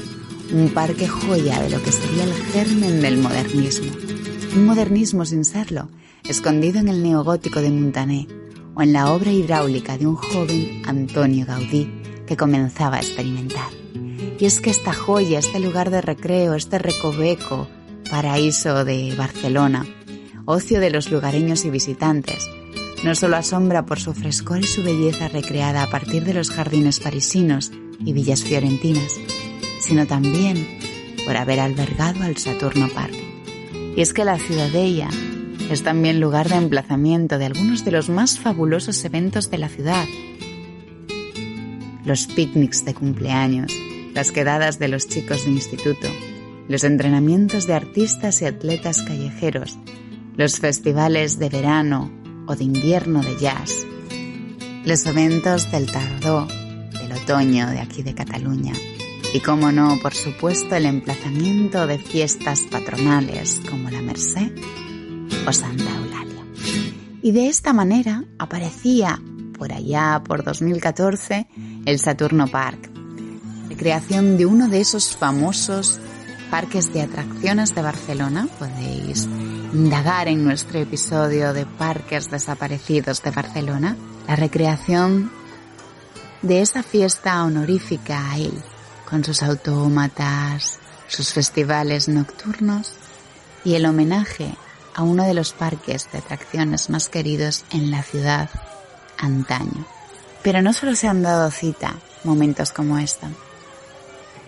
un 0.54 0.70
parque 0.70 1.08
joya 1.08 1.62
de 1.62 1.70
lo 1.70 1.82
que 1.84 1.92
sería 1.92 2.24
el 2.24 2.34
germen 2.34 3.02
del 3.02 3.18
modernismo, 3.18 3.92
un 4.56 4.66
modernismo 4.66 5.26
sin 5.26 5.46
serlo, 5.46 5.90
escondido 6.28 6.80
en 6.80 6.90
el 6.90 7.04
neogótico 7.04 7.62
de 7.62 7.70
Montané 7.70 8.28
o 8.76 8.82
en 8.82 8.94
la 8.94 9.12
obra 9.12 9.32
hidráulica 9.32 9.98
de 9.98 10.08
un 10.08 10.16
joven 10.16 10.82
Antonio 10.86 11.46
Gaudí 11.46 11.90
que 12.26 12.38
comenzaba 12.38 12.98
a 12.98 13.00
experimentar. 13.00 13.70
Y 14.40 14.46
es 14.46 14.60
que 14.60 14.70
esta 14.70 14.94
joya, 14.94 15.40
este 15.40 15.60
lugar 15.60 15.90
de 15.90 16.02
recreo, 16.02 16.56
este 16.56 16.80
recoveco, 16.80 17.68
paraíso 18.10 18.84
de 18.84 19.14
Barcelona, 19.16 19.86
ocio 20.46 20.80
de 20.80 20.90
los 20.90 21.12
lugareños 21.12 21.64
y 21.64 21.70
visitantes, 21.70 22.50
no 23.04 23.16
solo 23.16 23.38
asombra 23.38 23.86
por 23.86 24.00
su 24.00 24.14
frescor 24.14 24.60
y 24.60 24.68
su 24.68 24.84
belleza 24.84 25.28
recreada 25.28 25.84
a 25.84 25.90
partir 25.90 26.24
de 26.24 26.34
los 26.34 26.52
jardines 26.52 27.00
parisinos 27.00 27.72
y 28.00 28.14
villas 28.14 28.44
fiorentinas, 28.44 29.18
sino 29.80 30.08
también 30.08 30.68
por 31.26 31.38
haber 31.38 31.60
albergado 31.60 32.24
al 32.24 32.38
Saturno 32.38 32.90
Park. 32.90 33.31
Y 33.96 34.02
es 34.02 34.14
que 34.14 34.24
la 34.24 34.40
Ciudadella 34.40 35.10
es 35.70 35.84
también 35.84 36.20
lugar 36.20 36.50
de 36.50 36.56
emplazamiento 36.56 37.38
de 37.38 37.46
algunos 37.46 37.84
de 37.84 37.92
los 37.92 38.10
más 38.10 38.40
fabulosos 38.40 39.04
eventos 39.04 39.50
de 39.52 39.58
la 39.58 39.70
ciudad. 39.70 40.06
Los 42.06 42.28
picnics 42.28 42.86
de 42.86 42.94
cumpleaños, 42.94 43.74
las 44.14 44.32
quedadas 44.32 44.80
de 44.80 44.88
los 44.88 45.08
chicos 45.08 45.46
de 45.46 45.52
instituto, 45.52 46.08
los 46.68 46.84
entrenamientos 46.84 47.68
de 47.68 47.74
artistas 47.74 48.42
y 48.42 48.46
atletas 48.46 49.02
callejeros, 49.02 49.78
los 50.36 50.60
festivales 50.60 51.38
de 51.38 51.50
verano 51.50 52.12
o 52.48 52.56
de 52.56 52.64
invierno 52.64 53.22
de 53.22 53.38
jazz, 53.38 53.86
los 54.86 55.06
eventos 55.06 55.72
del 55.72 55.92
tardó, 55.92 56.48
del 56.48 57.12
otoño 57.12 57.70
de 57.70 57.80
aquí 57.80 58.04
de 58.04 58.16
Cataluña 58.16 58.74
y, 59.34 59.40
como 59.40 59.72
no, 59.72 59.98
por 60.02 60.14
supuesto, 60.14 60.76
el 60.76 60.86
emplazamiento 60.86 61.88
de 61.88 61.98
fiestas 61.98 62.62
patronales 62.64 63.62
como 63.70 63.90
la 63.90 64.02
Merced 64.02 64.52
o 65.48 65.54
Santa 65.54 65.84
Eulalia. 65.84 66.46
Y 67.22 67.32
de 67.32 67.48
esta 67.48 67.74
manera 67.74 68.24
aparecía 68.38 69.22
por 69.58 69.72
allá, 69.72 70.22
por 70.26 70.44
2014, 70.44 71.48
el 71.86 72.00
Saturno 72.00 72.48
Park, 72.48 72.92
creación 73.82 74.38
de 74.38 74.46
uno 74.46 74.68
de 74.68 74.80
esos 74.80 75.18
famosos 75.18 76.00
parques 76.52 76.94
de 76.94 77.02
atracciones 77.02 77.74
de 77.74 77.82
Barcelona. 77.82 78.48
Podéis 78.60 79.28
indagar 79.74 80.28
en 80.28 80.46
nuestro 80.46 80.78
episodio 80.78 81.52
de 81.52 81.66
Parques 81.66 82.30
Desaparecidos 82.30 83.24
de 83.24 83.32
Barcelona 83.32 83.98
la 84.28 84.36
recreación 84.36 85.32
de 86.44 86.62
esa 86.62 86.84
fiesta 86.84 87.44
honorífica 87.44 88.32
a 88.32 88.38
él, 88.38 88.54
con 89.12 89.26
sus 89.26 89.44
autómatas, 89.44 90.80
sus 91.10 91.34
festivales 91.34 92.08
nocturnos 92.08 92.94
y 93.66 93.76
el 93.76 93.86
homenaje 93.86 94.56
a 94.96 95.04
uno 95.04 95.26
de 95.26 95.34
los 95.34 95.52
parques 95.52 96.10
de 96.14 96.20
atracciones 96.20 96.90
más 96.90 97.10
queridos 97.10 97.66
en 97.72 97.92
la 97.92 98.04
ciudad 98.04 98.50
antaño. 99.18 99.86
Pero 100.44 100.62
no 100.62 100.72
solo 100.72 100.96
se 100.96 101.10
han 101.10 101.22
dado 101.24 101.52
cita 101.52 101.98
momentos 102.24 102.72
como 102.72 102.98
esta. 102.98 103.30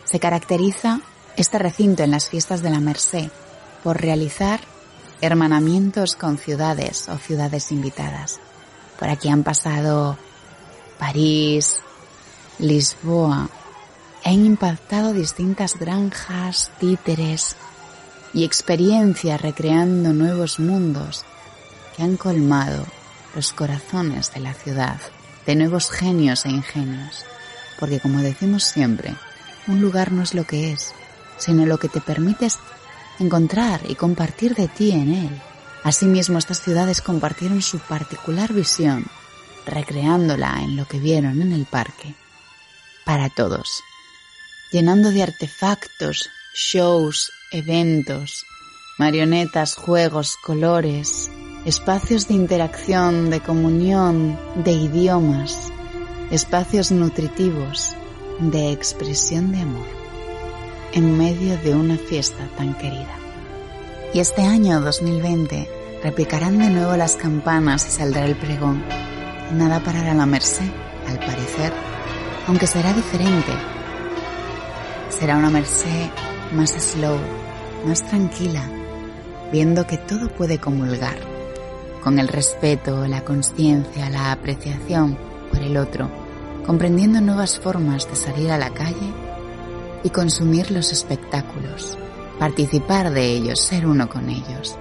Se 0.05 0.22
caracteriza 0.22 1.01
este 1.36 1.60
recinto 1.60 2.03
en 2.03 2.12
las 2.12 2.29
fiestas 2.29 2.62
de 2.62 2.70
la 2.70 2.79
Merced 2.79 3.29
por 3.84 4.00
realizar 4.00 4.62
hermanamientos 5.20 6.15
con 6.15 6.38
ciudades 6.38 7.10
o 7.10 7.17
ciudades 7.17 7.70
invitadas. 7.74 8.39
Por 8.98 9.10
aquí 9.10 9.27
han 9.27 9.43
pasado 9.43 10.17
París, 10.98 11.82
Lisboa, 12.60 13.50
han 14.24 14.46
impactado 14.46 15.13
distintas 15.13 15.77
granjas, 15.77 16.72
títeres 16.80 17.56
y 18.34 18.46
experiencias 18.46 19.42
recreando 19.42 20.13
nuevos 20.13 20.60
mundos 20.60 21.25
que 21.96 22.03
han 22.03 22.18
colmado 22.18 22.86
los 23.36 23.51
corazones 23.53 24.34
de 24.34 24.39
la 24.39 24.53
ciudad 24.53 25.00
de 25.46 25.56
nuevos 25.56 25.92
genios 25.92 26.46
e 26.46 26.50
ingenios. 26.50 27.25
Porque 27.80 28.00
como 28.00 28.20
decimos 28.20 28.63
siempre, 28.63 29.13
un 29.68 29.82
lugar 29.82 30.12
no 30.12 30.24
es 30.24 30.34
lo 30.34 30.46
que 30.46 30.72
es, 30.72 30.94
sino 31.38 31.65
lo 31.65 31.77
que 31.77 31.89
te 31.89 32.01
permites 32.01 32.60
encontrar 33.20 33.82
y 33.89 33.96
compartir 33.96 34.56
de 34.56 34.68
ti 34.68 34.92
en 34.92 35.13
él. 35.13 35.42
Asimismo, 35.84 36.39
estas 36.39 36.62
ciudades 36.62 37.01
compartieron 37.01 37.62
su 37.62 37.80
particular 37.80 38.53
visión, 38.53 39.06
recreándola 39.65 40.62
en 40.62 40.77
lo 40.77 40.88
que 40.88 41.00
vieron 41.00 41.42
en 41.42 41.51
el 41.51 41.65
parque, 41.65 42.15
para 43.03 43.30
todos, 43.30 43.84
llenando 44.74 45.12
de 45.12 45.22
artefactos, 45.22 46.32
shows, 46.56 47.32
eventos, 47.51 48.44
marionetas, 48.98 49.75
juegos, 49.75 50.36
colores, 50.44 51.30
espacios 51.63 52.27
de 52.27 52.34
interacción, 52.34 53.30
de 53.30 53.39
comunión, 53.39 54.38
de 54.63 54.72
idiomas, 54.72 55.72
espacios 56.32 56.92
nutritivos, 56.92 57.96
de 58.39 58.72
expresión 58.72 59.51
de 59.51 59.62
amor 59.62 60.03
en 60.94 61.18
medio 61.18 61.58
de 61.60 61.75
una 61.75 61.98
fiesta 61.98 62.48
tan 62.58 62.74
querida. 62.74 63.15
Y 64.12 64.20
este 64.20 64.42
año 64.42 64.82
2020 64.82 65.70
replicarán 66.03 66.58
de 66.58 66.70
nuevo 66.72 66.98
las 66.98 67.15
campanas 67.15 67.88
y 67.88 67.92
saldrá 67.92 68.25
el 68.25 68.36
pregón. 68.36 68.84
Nada 69.53 69.80
parará 69.84 70.15
la 70.15 70.25
merced, 70.25 70.70
al 71.08 71.20
parecer, 71.20 71.72
aunque 72.48 72.68
será 72.68 72.92
diferente. 72.94 73.51
Será 75.20 75.38
una 75.38 75.50
merced 75.50 76.10
más 76.53 76.72
slow, 76.72 77.17
más 77.86 78.05
tranquila, 78.05 78.63
viendo 79.51 79.86
que 79.88 79.98
todo 79.98 80.29
puede 80.29 80.58
comulgar, 80.60 81.17
con 82.03 82.20
el 82.20 82.27
respeto, 82.27 83.08
la 83.08 83.24
conciencia, 83.24 84.10
la 84.10 84.32
apreciación 84.32 85.17
por 85.51 85.62
el 85.62 85.77
otro 85.77 86.10
comprendiendo 86.65 87.22
nuevas 87.22 87.60
formas 87.60 88.10
de 88.10 88.15
salir 88.15 88.51
a 88.51 88.58
la 88.58 88.70
calle 88.70 89.13
y 90.03 90.10
consumir 90.10 90.72
los 90.72 90.91
espectáculos, 90.91 91.98
participar 92.39 93.12
de 93.12 93.25
ellos, 93.25 93.60
ser 93.60 93.86
uno 93.86 94.10
con 94.10 94.29
ellos, 94.29 94.77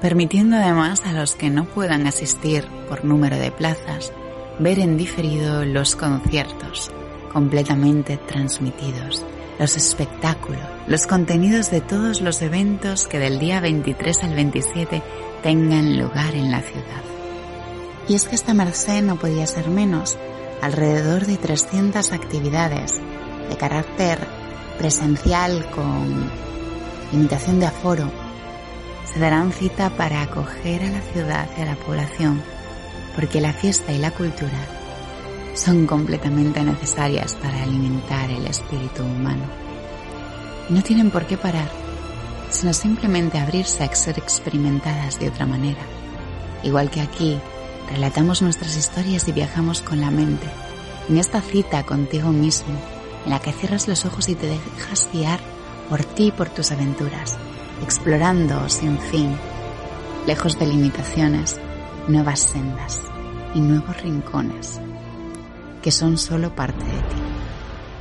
permitiendo 0.00 0.56
además 0.56 1.02
a 1.04 1.12
los 1.12 1.34
que 1.34 1.50
no 1.50 1.64
puedan 1.66 2.06
asistir 2.06 2.66
por 2.88 3.04
número 3.04 3.36
de 3.36 3.50
plazas 3.50 4.12
ver 4.58 4.78
en 4.78 4.96
diferido 4.96 5.64
los 5.64 5.96
conciertos 5.96 6.90
completamente 7.32 8.16
transmitidos, 8.16 9.24
los 9.58 9.76
espectáculos, 9.76 10.62
los 10.86 11.06
contenidos 11.06 11.70
de 11.70 11.80
todos 11.80 12.20
los 12.20 12.42
eventos 12.42 13.06
que 13.08 13.18
del 13.18 13.38
día 13.38 13.60
23 13.60 14.24
al 14.24 14.34
27 14.34 15.02
tengan 15.42 15.98
lugar 15.98 16.34
en 16.34 16.50
la 16.50 16.60
ciudad. 16.60 17.02
Y 18.08 18.14
es 18.14 18.28
que 18.28 18.36
esta 18.36 18.54
merced 18.54 19.02
no 19.02 19.16
podía 19.16 19.46
ser 19.46 19.68
menos, 19.68 20.16
alrededor 20.62 21.26
de 21.26 21.36
300 21.36 22.12
actividades 22.12 22.94
de 23.48 23.56
carácter 23.56 24.18
presencial 24.78 25.68
con 25.70 26.30
limitación 27.12 27.58
de 27.60 27.66
aforo 27.66 28.10
se 29.12 29.18
darán 29.18 29.52
cita 29.52 29.90
para 29.90 30.22
acoger 30.22 30.82
a 30.82 30.90
la 30.90 31.00
ciudad 31.00 31.48
y 31.56 31.62
a 31.62 31.66
la 31.66 31.76
población, 31.76 32.42
porque 33.16 33.40
la 33.40 33.52
fiesta 33.52 33.92
y 33.92 33.98
la 33.98 34.10
cultura 34.10 34.77
son 35.58 35.86
completamente 35.86 36.62
necesarias 36.62 37.34
para 37.34 37.62
alimentar 37.62 38.30
el 38.30 38.46
espíritu 38.46 39.02
humano. 39.02 39.42
no 40.68 40.82
tienen 40.82 41.10
por 41.10 41.26
qué 41.26 41.36
parar, 41.36 41.68
sino 42.50 42.72
simplemente 42.72 43.38
abrirse 43.38 43.82
a 43.82 43.94
ser 43.94 44.18
experimentadas 44.18 45.18
de 45.18 45.28
otra 45.28 45.46
manera. 45.46 45.80
Igual 46.62 46.90
que 46.90 47.00
aquí, 47.00 47.38
relatamos 47.90 48.42
nuestras 48.42 48.76
historias 48.76 49.26
y 49.28 49.32
viajamos 49.32 49.80
con 49.80 50.00
la 50.00 50.10
mente, 50.10 50.46
en 51.08 51.16
esta 51.16 51.40
cita 51.40 51.82
contigo 51.84 52.30
mismo, 52.30 52.74
en 53.24 53.30
la 53.30 53.40
que 53.40 53.52
cierras 53.52 53.88
los 53.88 54.04
ojos 54.04 54.28
y 54.28 54.34
te 54.34 54.46
dejas 54.46 55.08
guiar 55.12 55.40
por 55.88 56.04
ti 56.04 56.26
y 56.26 56.32
por 56.32 56.50
tus 56.50 56.70
aventuras, 56.70 57.36
explorando 57.82 58.68
sin 58.68 58.98
fin, 58.98 59.34
lejos 60.26 60.58
de 60.58 60.66
limitaciones, 60.66 61.56
nuevas 62.06 62.40
sendas 62.40 63.00
y 63.54 63.60
nuevos 63.60 64.00
rincones 64.02 64.80
que 65.82 65.90
son 65.90 66.18
solo 66.18 66.54
parte 66.54 66.84
de 66.84 66.90
ti. 66.92 67.16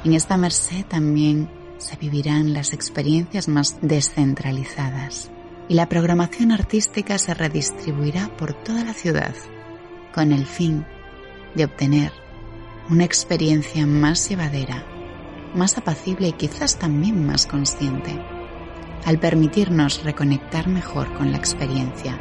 En 0.05 0.13
esta 0.13 0.37
merced 0.37 0.85
también 0.85 1.49
se 1.77 1.95
vivirán 1.97 2.53
las 2.53 2.73
experiencias 2.73 3.47
más 3.47 3.77
descentralizadas 3.81 5.31
y 5.69 5.73
la 5.73 5.89
programación 5.89 6.51
artística 6.51 7.17
se 7.17 7.33
redistribuirá 7.33 8.29
por 8.37 8.53
toda 8.53 8.83
la 8.83 8.93
ciudad 8.93 9.35
con 10.13 10.31
el 10.31 10.45
fin 10.45 10.85
de 11.55 11.65
obtener 11.65 12.11
una 12.89 13.03
experiencia 13.03 13.85
más 13.85 14.29
llevadera, 14.29 14.85
más 15.53 15.77
apacible 15.77 16.29
y 16.29 16.33
quizás 16.33 16.77
también 16.77 17.25
más 17.25 17.45
consciente, 17.45 18.17
al 19.05 19.19
permitirnos 19.19 20.03
reconectar 20.03 20.67
mejor 20.67 21.13
con 21.13 21.31
la 21.31 21.37
experiencia, 21.37 22.17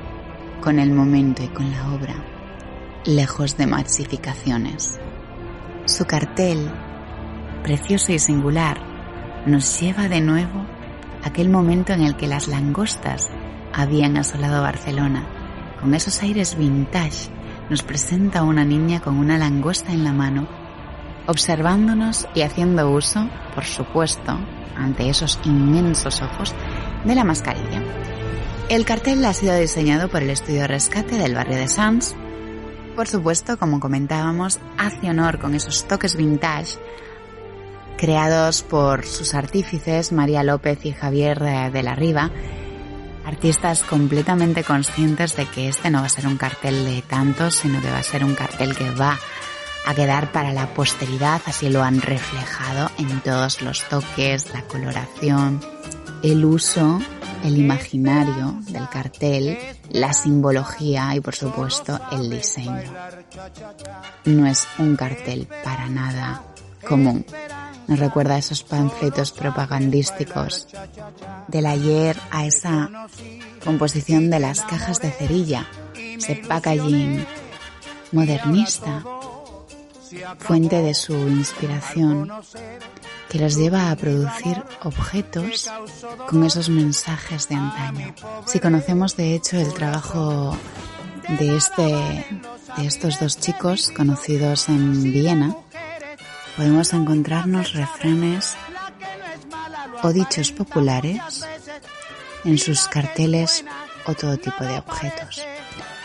con 0.61 0.79
el 0.79 0.93
momento 0.93 1.45
y 1.45 1.49
con 1.49 1.71
la 1.71 1.95
obra, 1.95 2.17
lejos 3.05 3.57
de 3.57 3.67
masificaciones. 3.67 4.99
Su 5.87 6.05
cartel, 6.05 6.69
precioso 7.63 8.11
y 8.13 8.19
singular, 8.19 8.77
nos 9.47 9.81
lleva 9.81 10.09
de 10.09 10.21
nuevo 10.21 10.67
a 11.23 11.29
aquel 11.29 11.49
momento 11.49 11.93
en 11.93 12.03
el 12.03 12.17
que 12.17 12.27
las 12.27 12.49
langostas 12.49 13.31
habían 13.73 14.17
asolado 14.17 14.63
Barcelona. 14.63 15.25
Con 15.81 15.95
esos 15.95 16.21
aires 16.25 16.59
vintage 16.59 17.31
nos 17.71 17.85
presenta 17.85 18.43
una 18.43 18.65
niña 18.65 19.01
con 19.01 19.17
una 19.17 19.39
langosta 19.39 19.93
en 19.93 20.03
la 20.03 20.13
mano, 20.13 20.49
observándonos 21.29 22.27
y 22.35 22.43
haciendo 22.43 22.91
uso, 22.91 23.29
por 23.55 23.65
supuesto, 23.65 24.41
ante 24.77 25.09
esos 25.09 25.39
inmensos 25.45 26.21
ojos, 26.21 26.53
de 27.05 27.15
la 27.15 27.23
mascarilla. 27.23 27.81
El 28.69 28.85
cartel 28.85 29.25
ha 29.25 29.33
sido 29.33 29.55
diseñado 29.55 30.09
por 30.09 30.25
el 30.25 30.31
estudio 30.31 30.67
Rescate 30.67 31.17
del 31.17 31.37
barrio 31.37 31.59
de 31.59 31.69
Sanz 31.69 32.17
por 32.97 33.07
supuesto, 33.07 33.59
como 33.59 33.79
comentábamos, 33.79 34.59
hace 34.79 35.11
honor 35.11 35.39
con 35.39 35.55
esos 35.55 35.87
toques 35.87 36.17
vintage 36.17 36.79
creados 37.97 38.63
por 38.63 39.07
sus 39.07 39.35
artífices 39.35 40.13
María 40.13 40.43
López 40.43 40.85
y 40.85 40.93
Javier 40.93 41.39
de 41.73 41.83
la 41.83 41.95
Riva, 41.95 42.31
artistas 43.25 43.83
completamente 43.83 44.65
conscientes 44.65 45.37
de 45.37 45.47
que 45.47 45.69
este 45.69 45.91
no 45.91 46.01
va 46.01 46.07
a 46.07 46.11
ser 46.11 46.27
un 46.27 46.37
cartel 46.37 46.85
de 46.85 47.03
tantos, 47.03 47.55
sino 47.55 47.81
que 47.81 47.91
va 47.91 47.99
a 47.99 48.03
ser 48.03 48.25
un 48.25 48.35
cartel 48.35 48.75
que 48.75 48.91
va 48.91 49.19
a 49.87 49.95
quedar 49.95 50.33
para 50.33 50.53
la 50.53 50.75
posteridad, 50.75 51.41
así 51.47 51.69
lo 51.69 51.83
han 51.83 52.01
reflejado 52.01 52.91
en 52.99 53.21
todos 53.21 53.63
los 53.63 53.85
toques, 53.85 54.53
la 54.53 54.63
coloración, 54.63 55.61
el 56.23 56.45
uso 56.45 57.01
el 57.47 57.59
imaginario 57.59 58.57
del 58.69 58.89
cartel, 58.89 59.57
la 59.91 60.13
simbología 60.13 61.15
y 61.15 61.21
por 61.21 61.35
supuesto 61.35 62.01
el 62.11 62.29
diseño. 62.29 62.93
No 64.25 64.47
es 64.47 64.67
un 64.79 64.97
cartel 64.97 65.47
para 65.63 65.89
nada 65.89 66.43
común. 66.87 67.25
Nos 67.87 68.01
recuerda 68.01 68.35
a 68.35 68.39
esos 68.39 68.65
panfletos 68.65 69.31
propagandísticos 69.31 70.67
del 71.47 71.67
ayer 71.67 72.17
a 72.33 72.47
esa 72.47 72.91
composición 73.65 74.29
de 74.29 74.41
las 74.41 74.63
cajas 74.63 75.01
de 75.01 75.13
cerilla, 75.13 75.69
ese 75.95 76.43
packaging 76.49 77.25
modernista, 78.11 79.05
fuente 80.39 80.83
de 80.83 80.95
su 80.95 81.15
inspiración 81.15 82.31
que 83.29 83.39
los 83.39 83.57
lleva 83.57 83.91
a 83.91 83.97
producir 83.97 84.63
objetos 84.83 85.71
con 86.29 86.45
esos 86.45 86.69
mensajes 86.69 87.49
de 87.49 87.57
antaño. 87.57 88.15
Si 88.47 88.61
conocemos 88.61 89.17
de 89.17 89.35
hecho 89.35 89.59
el 89.59 89.73
trabajo 89.75 90.57
de, 91.39 91.57
este, 91.57 91.83
de 91.83 92.87
estos 92.87 93.19
dos 93.21 93.39
chicos 93.39 93.91
conocidos 93.97 94.69
en 94.69 95.03
Viena, 95.03 95.57
podemos 96.57 96.93
encontrarnos 96.93 97.73
refranes 97.73 98.57
o 100.03 100.13
dichos 100.13 100.53
populares 100.53 101.45
en 102.45 102.59
sus 102.59 102.87
carteles 102.89 103.65
o 104.07 104.15
todo 104.15 104.37
tipo 104.37 104.65
de 104.65 104.79
objetos. 104.79 105.43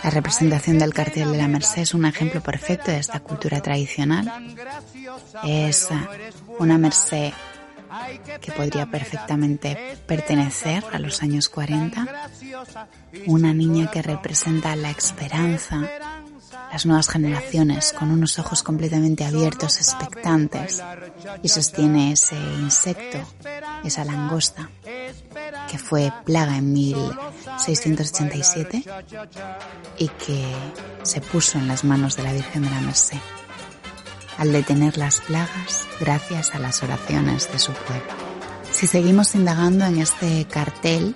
La 0.04 0.10
representación 0.10 0.80
del 0.80 0.94
cartel 0.94 1.32
de 1.32 1.38
la 1.38 1.48
Merced 1.48 1.82
es 1.82 1.94
un 1.94 2.06
ejemplo 2.06 2.42
perfecto 2.42 2.92
de 2.92 2.98
esta 2.98 3.20
cultura 3.20 3.62
tradicional. 3.62 4.32
Es 5.44 5.90
una 6.60 6.78
Merced 6.78 7.34
que 8.40 8.52
podría 8.52 8.90
perfectamente 8.90 9.98
pertenecer 10.08 10.84
a 10.92 11.00
los 11.00 11.22
años 11.22 11.50
40, 11.50 12.08
una 13.28 13.54
niña 13.54 13.92
que 13.92 14.02
representa 14.02 14.76
la 14.76 14.92
esperanza, 14.92 15.82
las 16.72 16.86
nuevas 16.86 17.10
generaciones 17.10 17.94
con 17.94 18.12
unos 18.12 18.40
ojos 18.40 18.64
completamente 18.64 19.26
abiertos, 19.26 19.78
expectantes, 19.78 20.82
y 21.44 21.50
sostiene 21.50 22.14
ese 22.14 22.38
insecto, 22.38 23.20
esa 23.84 24.06
langosta, 24.06 24.70
que 25.70 25.78
fue 25.78 26.12
plaga 26.26 26.58
en 26.58 26.72
1687 27.68 28.84
y 29.98 30.08
que 30.08 30.56
se 31.04 31.22
puso 31.22 31.58
en 31.58 31.68
las 31.68 31.84
manos 31.84 32.16
de 32.16 32.24
la 32.24 32.34
Virgen 32.34 32.64
de 32.64 32.70
la 32.70 32.82
Merced 32.82 33.20
al 34.38 34.52
detener 34.52 34.98
las 34.98 35.22
plagas 35.22 35.86
gracias 36.00 36.56
a 36.56 36.60
las 36.60 36.82
oraciones 36.82 37.52
de 37.52 37.60
su 37.60 37.74
pueblo. 37.74 38.12
Si 38.72 38.88
seguimos 38.88 39.36
indagando 39.36 39.86
en 39.86 40.00
este 40.00 40.46
cartel, 40.46 41.16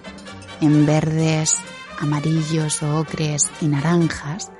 en 0.61 0.85
verdes, 0.85 1.57
amarillos, 1.99 2.83
ocres 2.83 3.49
y 3.61 3.67
naranjas, 3.67 4.51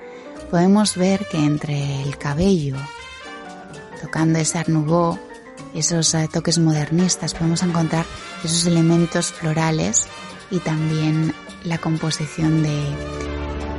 podemos 0.50 0.96
ver 0.96 1.28
que 1.28 1.38
entre 1.38 2.02
el 2.02 2.18
cabello, 2.18 2.78
tocando 4.02 4.40
ese 4.40 4.58
arnubó, 4.58 5.20
esos 5.76 6.14
eh, 6.16 6.28
toques 6.32 6.58
modernistas, 6.58 7.36
podemos 7.36 7.62
encontrar 7.62 8.06
esos 8.44 8.66
elementos 8.66 9.32
florales 9.32 10.08
y 10.50 10.60
también 10.60 11.36
la 11.66 11.78
composición 11.80 12.64
de 12.64 12.84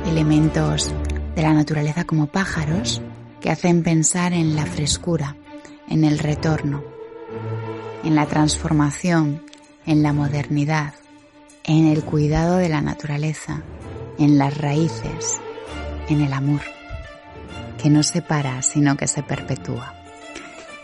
elementos 0.07 0.93
de 1.35 1.41
la 1.41 1.53
naturaleza 1.53 2.03
como 2.03 2.27
pájaros 2.27 3.01
que 3.39 3.49
hacen 3.49 3.83
pensar 3.83 4.33
en 4.33 4.55
la 4.55 4.65
frescura, 4.65 5.35
en 5.89 6.03
el 6.03 6.19
retorno, 6.19 6.83
en 8.03 8.15
la 8.15 8.25
transformación, 8.25 9.41
en 9.85 10.03
la 10.03 10.11
modernidad, 10.11 10.93
en 11.63 11.87
el 11.87 12.03
cuidado 12.03 12.57
de 12.57 12.69
la 12.69 12.81
naturaleza, 12.81 13.61
en 14.17 14.37
las 14.37 14.57
raíces, 14.57 15.39
en 16.09 16.21
el 16.21 16.33
amor, 16.33 16.61
que 17.81 17.89
no 17.89 18.03
se 18.03 18.21
para, 18.21 18.61
sino 18.63 18.97
que 18.97 19.07
se 19.07 19.23
perpetúa. 19.23 19.93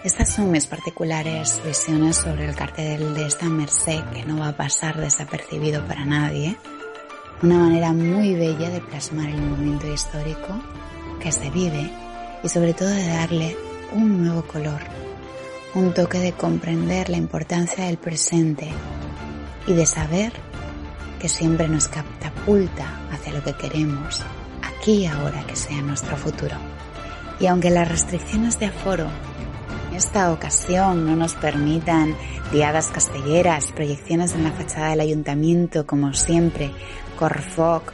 Estas 0.04 0.34
son 0.34 0.52
mis 0.52 0.68
particulares 0.68 1.62
visiones 1.66 2.18
sobre 2.18 2.46
el 2.46 2.56
cartel 2.56 3.14
de 3.14 3.26
esta 3.26 3.48
Merced 3.48 4.04
que 4.14 4.26
no 4.26 4.38
va 4.38 4.50
a 4.50 4.58
pasar 4.58 5.00
desapercibido 5.00 5.86
para 5.88 6.04
nadie. 6.04 6.58
Una 7.42 7.58
manera 7.58 7.92
muy 7.92 8.36
bella 8.36 8.70
de 8.70 8.80
plasmar 8.80 9.30
el 9.30 9.42
momento 9.42 9.92
histórico 9.92 10.62
que 11.20 11.32
se 11.32 11.50
vive 11.50 11.92
y 12.44 12.50
sobre 12.50 12.74
todo 12.74 12.90
de 12.90 13.08
darle 13.08 13.58
un 13.94 14.24
nuevo 14.24 14.44
color, 14.44 14.80
un 15.74 15.94
toque 15.94 16.20
de 16.20 16.34
comprender 16.34 17.10
la 17.10 17.18
importancia 17.18 17.86
del 17.86 17.98
presente 17.98 18.70
y 19.68 19.74
de 19.74 19.86
saber 19.86 20.34
que 21.20 21.30
siempre 21.30 21.68
nos 21.68 21.88
catapulta 21.88 23.08
hacia 23.12 23.34
lo 23.34 23.44
que 23.44 23.54
queremos, 23.54 24.22
aquí 24.62 24.92
y 24.92 25.06
ahora 25.06 25.46
que 25.48 25.56
sea 25.56 25.82
nuestro 25.82 26.18
futuro. 26.18 26.56
Y 27.40 27.48
aunque 27.48 27.70
las 27.70 27.88
restricciones 27.88 28.60
de 28.60 28.68
aforo 28.68 29.08
en 29.90 29.98
esta 29.98 30.32
ocasión 30.32 31.06
no 31.06 31.16
nos 31.16 31.36
permitan 31.36 32.16
diadas 32.52 32.88
castelleras, 32.88 33.72
proyecciones 33.72 34.34
en 34.34 34.44
la 34.44 34.52
fachada 34.52 34.90
del 34.90 35.02
ayuntamiento 35.02 35.86
como 35.86 36.14
siempre, 36.14 36.72
corfoc 37.18 37.94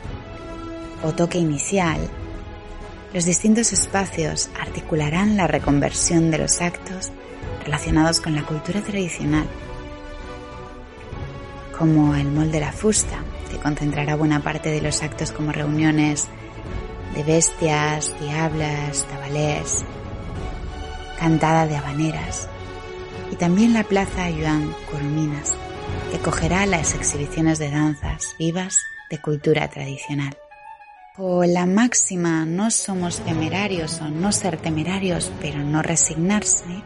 o 1.03 1.11
toque 1.13 1.37
inicial, 1.37 1.99
los 3.13 3.25
distintos 3.25 3.73
espacios 3.73 4.49
articularán 4.59 5.35
la 5.35 5.47
reconversión 5.47 6.29
de 6.29 6.37
los 6.37 6.61
actos 6.61 7.11
relacionados 7.65 8.21
con 8.21 8.35
la 8.35 8.43
cultura 8.43 8.81
tradicional, 8.81 9.47
como 11.77 12.13
el 12.15 12.27
molde 12.27 12.59
de 12.59 12.65
la 12.65 12.71
fusta, 12.71 13.23
que 13.49 13.57
concentrará 13.57 14.15
buena 14.15 14.41
parte 14.41 14.69
de 14.69 14.81
los 14.81 15.01
actos 15.01 15.31
como 15.31 15.51
reuniones 15.51 16.27
de 17.15 17.23
bestias, 17.23 18.13
diablas, 18.19 19.05
tabalés, 19.09 19.83
cantada 21.17 21.65
de 21.65 21.77
habaneras, 21.77 22.47
y 23.31 23.35
también 23.35 23.73
la 23.73 23.83
plaza 23.83 24.29
Joan 24.29 24.73
Corminas, 24.91 25.55
que 26.11 26.19
cogerá 26.19 26.65
las 26.65 26.93
exhibiciones 26.93 27.57
de 27.57 27.71
danzas 27.71 28.35
vivas 28.37 28.85
de 29.09 29.21
cultura 29.21 29.67
tradicional. 29.69 30.37
O 31.17 31.43
la 31.43 31.65
máxima 31.65 32.45
no 32.45 32.71
somos 32.71 33.19
temerarios 33.19 33.99
o 34.01 34.09
no 34.09 34.31
ser 34.31 34.57
temerarios, 34.57 35.31
pero 35.41 35.59
no 35.59 35.81
resignarse, 35.81 36.83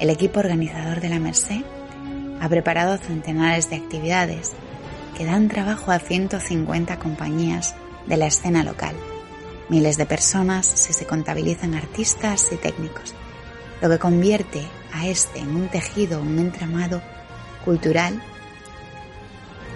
el 0.00 0.10
equipo 0.10 0.40
organizador 0.40 1.00
de 1.00 1.08
la 1.08 1.20
Merced 1.20 1.62
ha 2.40 2.48
preparado 2.48 2.98
centenares 2.98 3.70
de 3.70 3.76
actividades 3.76 4.52
que 5.16 5.24
dan 5.24 5.48
trabajo 5.48 5.92
a 5.92 6.00
150 6.00 6.98
compañías 6.98 7.76
de 8.06 8.16
la 8.16 8.26
escena 8.26 8.64
local, 8.64 8.96
miles 9.68 9.96
de 9.96 10.06
personas 10.06 10.66
si 10.66 10.92
se 10.92 11.06
contabilizan 11.06 11.74
artistas 11.74 12.48
y 12.52 12.56
técnicos, 12.56 13.14
lo 13.80 13.88
que 13.88 13.98
convierte 13.98 14.66
a 14.92 15.06
este 15.06 15.38
en 15.38 15.54
un 15.54 15.68
tejido, 15.68 16.20
un 16.20 16.38
entramado 16.38 17.00
cultural 17.64 18.20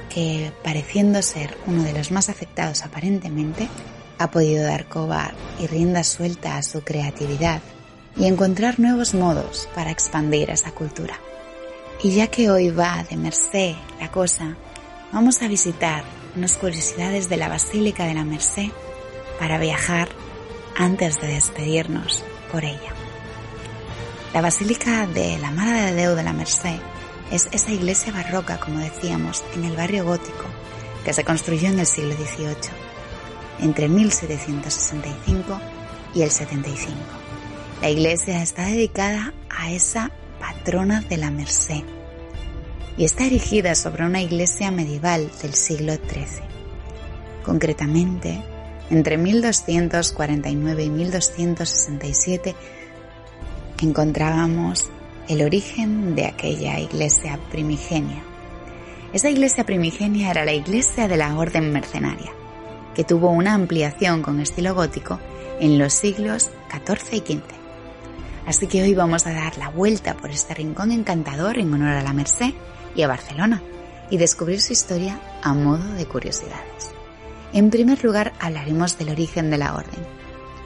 que, 0.08 0.52
pareciendo 0.62 1.22
ser 1.22 1.56
uno 1.66 1.82
de 1.82 1.92
los 1.92 2.10
más 2.10 2.28
afectados 2.28 2.82
aparentemente, 2.82 3.68
ha 4.18 4.30
podido 4.30 4.64
dar 4.64 4.88
coba 4.88 5.32
y 5.60 5.66
rienda 5.66 6.04
suelta 6.04 6.56
a 6.56 6.62
su 6.62 6.82
creatividad 6.82 7.60
y 8.16 8.26
encontrar 8.26 8.80
nuevos 8.80 9.14
modos 9.14 9.68
para 9.74 9.90
expandir 9.90 10.50
esa 10.50 10.72
cultura. 10.72 11.20
Y 12.02 12.12
ya 12.12 12.28
que 12.28 12.50
hoy 12.50 12.70
va 12.70 13.04
de 13.08 13.16
Merced 13.16 13.74
la 14.00 14.10
cosa, 14.10 14.56
vamos 15.12 15.42
a 15.42 15.48
visitar 15.48 16.04
unas 16.36 16.56
curiosidades 16.56 17.28
de 17.28 17.36
la 17.36 17.48
Basílica 17.48 18.04
de 18.04 18.14
la 18.14 18.24
Merced 18.24 18.70
para 19.38 19.58
viajar 19.58 20.08
antes 20.76 21.20
de 21.20 21.28
despedirnos 21.28 22.24
por 22.52 22.64
ella. 22.64 22.92
La 24.34 24.40
Basílica 24.40 25.06
de 25.06 25.38
la 25.38 25.50
Madre 25.50 25.82
de 25.82 25.94
Deu 25.94 26.14
de 26.14 26.22
la 26.22 26.32
Merced 26.32 26.78
es 27.30 27.48
esa 27.52 27.72
iglesia 27.72 28.12
barroca, 28.12 28.58
como 28.58 28.80
decíamos, 28.80 29.44
en 29.54 29.64
el 29.64 29.76
barrio 29.76 30.04
gótico, 30.04 30.44
que 31.04 31.12
se 31.12 31.24
construyó 31.24 31.68
en 31.68 31.78
el 31.78 31.86
siglo 31.86 32.14
XVIII, 32.14 32.70
entre 33.60 33.88
1765 33.88 35.60
y 36.14 36.22
el 36.22 36.30
75. 36.30 36.96
La 37.82 37.90
iglesia 37.90 38.42
está 38.42 38.66
dedicada 38.66 39.32
a 39.50 39.70
esa 39.70 40.10
patrona 40.40 41.00
de 41.02 41.16
la 41.16 41.30
Merced 41.30 41.84
y 42.96 43.04
está 43.04 43.26
erigida 43.26 43.74
sobre 43.74 44.04
una 44.04 44.20
iglesia 44.20 44.70
medieval 44.70 45.30
del 45.42 45.54
siglo 45.54 45.94
XIII. 45.94 46.42
Concretamente, 47.44 48.42
entre 48.90 49.16
1249 49.16 50.84
y 50.84 50.90
1267 50.90 52.54
encontrábamos 53.80 54.90
el 55.28 55.42
origen 55.42 56.14
de 56.14 56.24
aquella 56.24 56.80
iglesia 56.80 57.38
primigenia. 57.50 58.22
Esa 59.12 59.28
iglesia 59.28 59.64
primigenia 59.64 60.30
era 60.30 60.44
la 60.46 60.54
iglesia 60.54 61.06
de 61.06 61.18
la 61.18 61.36
Orden 61.36 61.70
Mercenaria, 61.70 62.32
que 62.94 63.04
tuvo 63.04 63.30
una 63.30 63.52
ampliación 63.52 64.22
con 64.22 64.40
estilo 64.40 64.74
gótico 64.74 65.20
en 65.60 65.78
los 65.78 65.92
siglos 65.92 66.50
XIV 66.70 67.12
y 67.12 67.18
XV. 67.18 67.42
Así 68.46 68.66
que 68.66 68.82
hoy 68.82 68.94
vamos 68.94 69.26
a 69.26 69.32
dar 69.32 69.58
la 69.58 69.68
vuelta 69.68 70.16
por 70.16 70.30
este 70.30 70.54
rincón 70.54 70.92
encantador 70.92 71.58
en 71.58 71.72
honor 71.74 71.92
a 71.92 72.02
la 72.02 72.14
Merced 72.14 72.54
y 72.94 73.02
a 73.02 73.08
Barcelona 73.08 73.62
y 74.10 74.16
descubrir 74.16 74.62
su 74.62 74.72
historia 74.72 75.20
a 75.42 75.52
modo 75.52 75.92
de 75.92 76.06
curiosidades. 76.06 76.92
En 77.52 77.68
primer 77.68 78.02
lugar 78.02 78.32
hablaremos 78.40 78.96
del 78.96 79.10
origen 79.10 79.50
de 79.50 79.58
la 79.58 79.74
orden. 79.74 80.06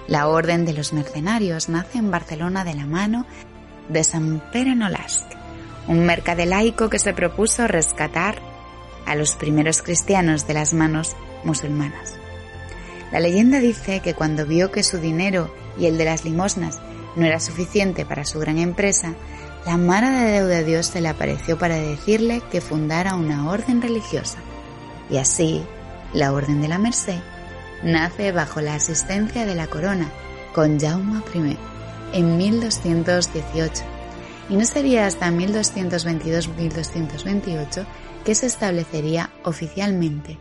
La 0.06 0.28
Orden 0.28 0.64
de 0.64 0.72
los 0.72 0.92
Mercenarios 0.92 1.68
nace 1.68 1.98
en 1.98 2.10
Barcelona 2.10 2.64
de 2.64 2.74
la 2.74 2.86
mano 2.86 3.26
de 3.92 4.04
San 4.04 4.42
Pere 4.52 4.74
Nolasc, 4.74 5.24
un 5.88 6.04
mercader 6.04 6.48
laico 6.48 6.88
que 6.88 6.98
se 6.98 7.12
propuso 7.12 7.66
rescatar 7.66 8.40
a 9.06 9.14
los 9.14 9.34
primeros 9.36 9.82
cristianos 9.82 10.46
de 10.46 10.54
las 10.54 10.74
manos 10.74 11.16
musulmanas. 11.44 12.14
La 13.10 13.20
leyenda 13.20 13.58
dice 13.60 14.00
que 14.00 14.14
cuando 14.14 14.46
vio 14.46 14.70
que 14.70 14.82
su 14.82 14.98
dinero 14.98 15.54
y 15.78 15.86
el 15.86 15.98
de 15.98 16.06
las 16.06 16.24
limosnas 16.24 16.80
no 17.16 17.26
era 17.26 17.40
suficiente 17.40 18.06
para 18.06 18.24
su 18.24 18.38
gran 18.38 18.58
empresa, 18.58 19.14
la 19.66 19.76
Mara 19.76 20.10
de 20.10 20.32
Deu 20.32 20.46
de 20.46 20.64
Dios 20.64 20.86
se 20.86 21.00
le 21.00 21.08
apareció 21.08 21.58
para 21.58 21.76
decirle 21.76 22.42
que 22.50 22.60
fundara 22.60 23.14
una 23.14 23.50
orden 23.50 23.82
religiosa. 23.82 24.38
Y 25.10 25.18
así, 25.18 25.62
la 26.14 26.32
Orden 26.32 26.60
de 26.62 26.68
la 26.68 26.78
Merced 26.78 27.20
nace 27.82 28.32
bajo 28.32 28.60
la 28.60 28.74
asistencia 28.74 29.44
de 29.44 29.54
la 29.54 29.66
corona 29.66 30.08
con 30.54 30.78
Jaume 30.78 31.20
I 31.34 31.58
en 32.12 32.36
1218 32.36 33.82
y 34.48 34.56
no 34.56 34.64
sería 34.64 35.06
hasta 35.06 35.30
1222-1228 35.30 37.86
que 38.24 38.34
se 38.34 38.46
establecería 38.46 39.30
oficialmente 39.44 40.38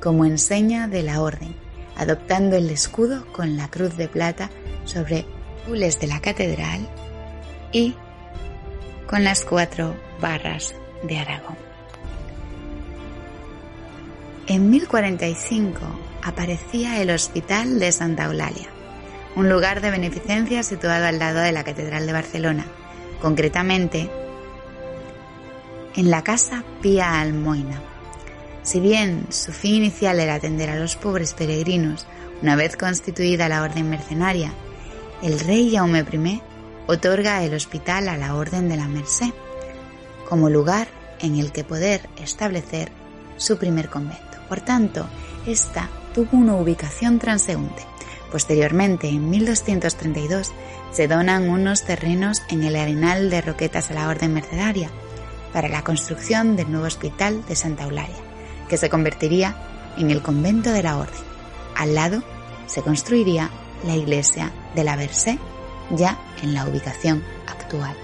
como 0.00 0.24
enseña 0.24 0.88
de 0.88 1.02
la 1.02 1.20
orden, 1.22 1.54
adoptando 1.96 2.56
el 2.56 2.70
escudo 2.70 3.26
con 3.32 3.56
la 3.56 3.68
cruz 3.68 3.96
de 3.96 4.08
plata 4.08 4.50
sobre 4.84 5.26
gules 5.66 6.00
de 6.00 6.06
la 6.08 6.20
catedral 6.20 6.88
y 7.70 7.94
con 9.06 9.22
las 9.24 9.44
cuatro 9.44 9.94
barras 10.20 10.74
de 11.04 11.18
Aragón. 11.18 11.56
En 14.48 14.70
1045 14.70 15.78
aparecía 16.24 17.00
el 17.00 17.10
Hospital 17.10 17.78
de 17.78 17.92
Santa 17.92 18.24
Eulalia, 18.24 18.66
un 19.34 19.48
lugar 19.48 19.80
de 19.80 19.90
beneficencia 19.90 20.62
situado 20.62 21.06
al 21.06 21.18
lado 21.18 21.40
de 21.40 21.52
la 21.52 21.64
Catedral 21.64 22.06
de 22.06 22.12
Barcelona, 22.12 22.66
concretamente 23.20 24.10
en 25.96 26.10
la 26.10 26.22
Casa 26.22 26.64
Pía 26.80 27.20
Almoina. 27.20 27.80
Si 28.62 28.78
bien 28.78 29.26
su 29.30 29.52
fin 29.52 29.76
inicial 29.76 30.20
era 30.20 30.34
atender 30.34 30.70
a 30.70 30.76
los 30.76 30.96
pobres 30.96 31.32
peregrinos, 31.32 32.06
una 32.42 32.56
vez 32.56 32.76
constituida 32.76 33.48
la 33.48 33.62
orden 33.62 33.88
mercenaria, 33.88 34.52
el 35.22 35.40
rey 35.40 35.74
Jaume 35.74 36.00
I 36.00 36.42
otorga 36.86 37.42
el 37.42 37.54
hospital 37.54 38.08
a 38.08 38.16
la 38.16 38.34
Orden 38.34 38.68
de 38.68 38.76
la 38.76 38.88
Merced 38.88 39.32
como 40.28 40.50
lugar 40.50 40.88
en 41.20 41.36
el 41.38 41.52
que 41.52 41.62
poder 41.62 42.08
establecer 42.16 42.90
su 43.36 43.56
primer 43.56 43.88
convento. 43.88 44.38
Por 44.48 44.60
tanto, 44.60 45.06
esta 45.46 45.88
tuvo 46.14 46.36
una 46.36 46.54
ubicación 46.54 47.18
transeúnte 47.18 47.91
Posteriormente, 48.32 49.10
en 49.10 49.28
1232, 49.28 50.52
se 50.90 51.06
donan 51.06 51.50
unos 51.50 51.82
terrenos 51.84 52.42
en 52.48 52.62
el 52.62 52.76
arenal 52.76 53.28
de 53.28 53.42
Roquetas 53.42 53.90
a 53.90 53.94
la 53.94 54.08
Orden 54.08 54.32
Mercedaria 54.32 54.90
para 55.52 55.68
la 55.68 55.84
construcción 55.84 56.56
del 56.56 56.72
nuevo 56.72 56.86
hospital 56.86 57.44
de 57.46 57.54
Santa 57.54 57.84
Eulalia, 57.84 58.16
que 58.70 58.78
se 58.78 58.88
convertiría 58.88 59.54
en 59.98 60.10
el 60.10 60.22
convento 60.22 60.70
de 60.70 60.82
la 60.82 60.96
Orden. 60.96 61.20
Al 61.76 61.94
lado 61.94 62.22
se 62.66 62.80
construiría 62.80 63.50
la 63.86 63.96
iglesia 63.96 64.50
de 64.74 64.84
la 64.84 64.96
Versé, 64.96 65.38
ya 65.90 66.18
en 66.42 66.54
la 66.54 66.66
ubicación 66.66 67.22
actual. 67.46 67.94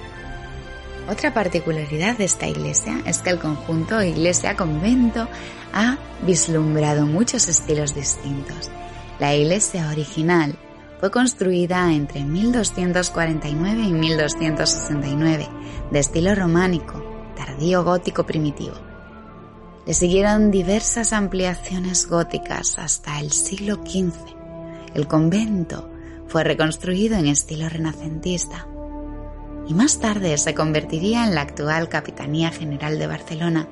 Otra 1.09 1.33
particularidad 1.33 2.19
de 2.19 2.25
esta 2.25 2.47
iglesia 2.47 3.01
es 3.07 3.21
que 3.21 3.31
el 3.31 3.39
conjunto 3.39 4.03
iglesia-convento 4.03 5.27
ha 5.73 5.97
vislumbrado 6.27 7.07
muchos 7.07 7.49
estilos 7.49 7.95
distintos 7.95 8.69
la 9.19 9.35
iglesia 9.35 9.89
original 9.91 10.57
fue 11.01 11.11
construida 11.11 11.93
entre 11.93 12.25
1249 12.25 13.83
y 13.83 13.93
1269, 13.93 15.49
de 15.91 15.99
estilo 15.99 16.35
románico, 16.35 17.03
tardío 17.37 17.85
gótico 17.85 18.25
primitivo. 18.25 18.75
Le 19.87 19.95
siguieron 19.95 20.51
diversas 20.51 21.13
ampliaciones 21.13 22.09
góticas 22.09 22.79
hasta 22.79 23.21
el 23.21 23.33
siglo 23.33 23.77
XV. 23.77 24.13
El 24.95 25.07
convento 25.07 25.91
fue 26.27 26.45
reconstruido 26.45 27.17
en 27.17 27.27
estilo 27.27 27.69
renacentista 27.69 28.67
y 29.67 29.75
más 29.75 29.99
tarde 29.99 30.37
se 30.39 30.55
convertiría 30.55 31.27
en 31.27 31.35
la 31.35 31.43
actual 31.43 31.89
Capitanía 31.89 32.51
General 32.51 32.99
de 32.99 33.07
Barcelona 33.07 33.69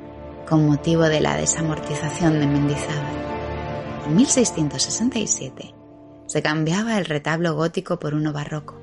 con 0.49 0.67
motivo 0.67 1.05
de 1.05 1.21
la 1.21 1.37
desamortización 1.37 2.39
de 2.39 2.47
Mendizábal. 2.47 3.26
En 4.07 4.15
1667 4.15 5.75
se 6.27 6.43
cambiaba 6.43 6.97
el 6.97 7.07
retablo 7.07 7.57
gótico 7.57 7.99
por 7.99 8.15
uno 8.15 8.33
barroco 8.33 8.81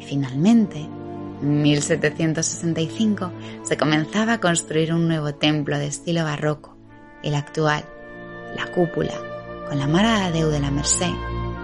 y 0.00 0.04
finalmente, 0.04 0.78
en 0.78 1.60
1765, 1.60 3.30
se 3.64 3.76
comenzaba 3.76 4.32
a 4.34 4.40
construir 4.40 4.94
un 4.94 5.08
nuevo 5.08 5.34
templo 5.34 5.78
de 5.78 5.88
estilo 5.88 6.24
barroco, 6.24 6.78
el 7.22 7.34
actual, 7.34 7.84
la 8.56 8.66
cúpula, 8.72 9.12
con 9.68 9.78
la 9.78 9.86
Mara 9.86 10.30
de 10.30 10.38
Deu 10.38 10.48
de 10.48 10.60
la 10.60 10.70
Merced, 10.70 11.12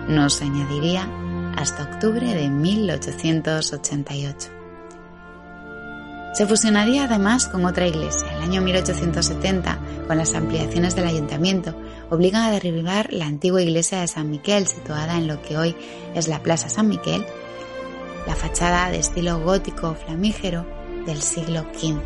no 0.06 0.28
se 0.28 0.44
añadiría 0.44 1.08
hasta 1.56 1.84
octubre 1.84 2.34
de 2.34 2.50
1888. 2.50 4.50
Se 6.34 6.46
fusionaría 6.46 7.04
además 7.04 7.48
con 7.48 7.64
otra 7.64 7.86
iglesia. 7.86 8.30
El 8.36 8.42
año 8.42 8.60
1870, 8.60 9.78
con 10.06 10.18
las 10.18 10.34
ampliaciones 10.34 10.94
del 10.94 11.06
ayuntamiento, 11.06 11.74
obligan 12.10 12.42
a 12.42 12.50
derribar 12.50 13.12
la 13.12 13.26
antigua 13.26 13.62
iglesia 13.62 14.00
de 14.00 14.08
San 14.08 14.30
Miquel, 14.30 14.66
situada 14.66 15.16
en 15.16 15.26
lo 15.26 15.42
que 15.42 15.56
hoy 15.56 15.76
es 16.14 16.28
la 16.28 16.42
Plaza 16.42 16.68
San 16.68 16.88
Miquel, 16.88 17.24
la 18.26 18.34
fachada 18.34 18.90
de 18.90 18.98
estilo 18.98 19.40
gótico 19.40 19.94
flamígero 19.94 20.66
del 21.06 21.22
siglo 21.22 21.66
XV. 21.74 22.00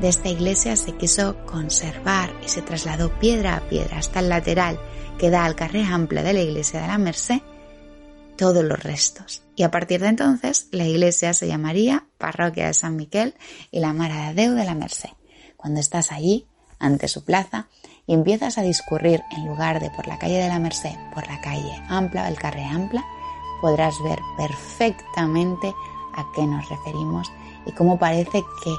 de 0.00 0.08
esta 0.08 0.28
iglesia 0.28 0.76
se 0.76 0.92
quiso 0.92 1.44
conservar 1.44 2.32
y 2.44 2.48
se 2.48 2.62
trasladó 2.62 3.10
piedra 3.18 3.56
a 3.56 3.68
piedra 3.68 3.98
hasta 3.98 4.20
el 4.20 4.28
lateral 4.28 4.78
que 5.18 5.30
da 5.30 5.44
al 5.44 5.56
carré 5.56 5.84
amplio 5.84 6.22
de 6.22 6.32
la 6.32 6.40
iglesia 6.40 6.80
de 6.80 6.86
la 6.86 6.98
Merced 6.98 7.40
todos 8.36 8.64
los 8.64 8.80
restos. 8.80 9.42
Y 9.56 9.64
a 9.64 9.70
partir 9.70 10.00
de 10.00 10.06
entonces 10.06 10.68
la 10.70 10.86
iglesia 10.86 11.34
se 11.34 11.48
llamaría 11.48 12.06
Parroquia 12.16 12.68
de 12.68 12.74
San 12.74 12.94
Miquel 12.96 13.34
y 13.72 13.80
la 13.80 13.92
Mara 13.92 14.28
de 14.28 14.34
Deu 14.34 14.54
de 14.54 14.64
la 14.64 14.74
Merced. 14.74 15.10
Cuando 15.56 15.80
estás 15.80 16.12
allí, 16.12 16.46
ante 16.78 17.08
su 17.08 17.24
plaza, 17.24 17.68
y 18.08 18.14
empiezas 18.14 18.58
a 18.58 18.62
discurrir 18.62 19.22
en 19.36 19.46
lugar 19.46 19.80
de 19.80 19.90
por 19.90 20.08
la 20.08 20.18
calle 20.18 20.38
de 20.38 20.48
la 20.48 20.58
Merced, 20.58 20.96
por 21.14 21.28
la 21.28 21.40
calle 21.42 21.80
ampla, 21.88 22.26
el 22.26 22.36
carré 22.36 22.64
ampla, 22.64 23.04
podrás 23.60 24.02
ver 24.02 24.18
perfectamente 24.36 25.74
a 26.14 26.24
qué 26.34 26.46
nos 26.46 26.66
referimos 26.70 27.30
y 27.66 27.72
cómo 27.72 27.98
parece 27.98 28.42
que 28.64 28.74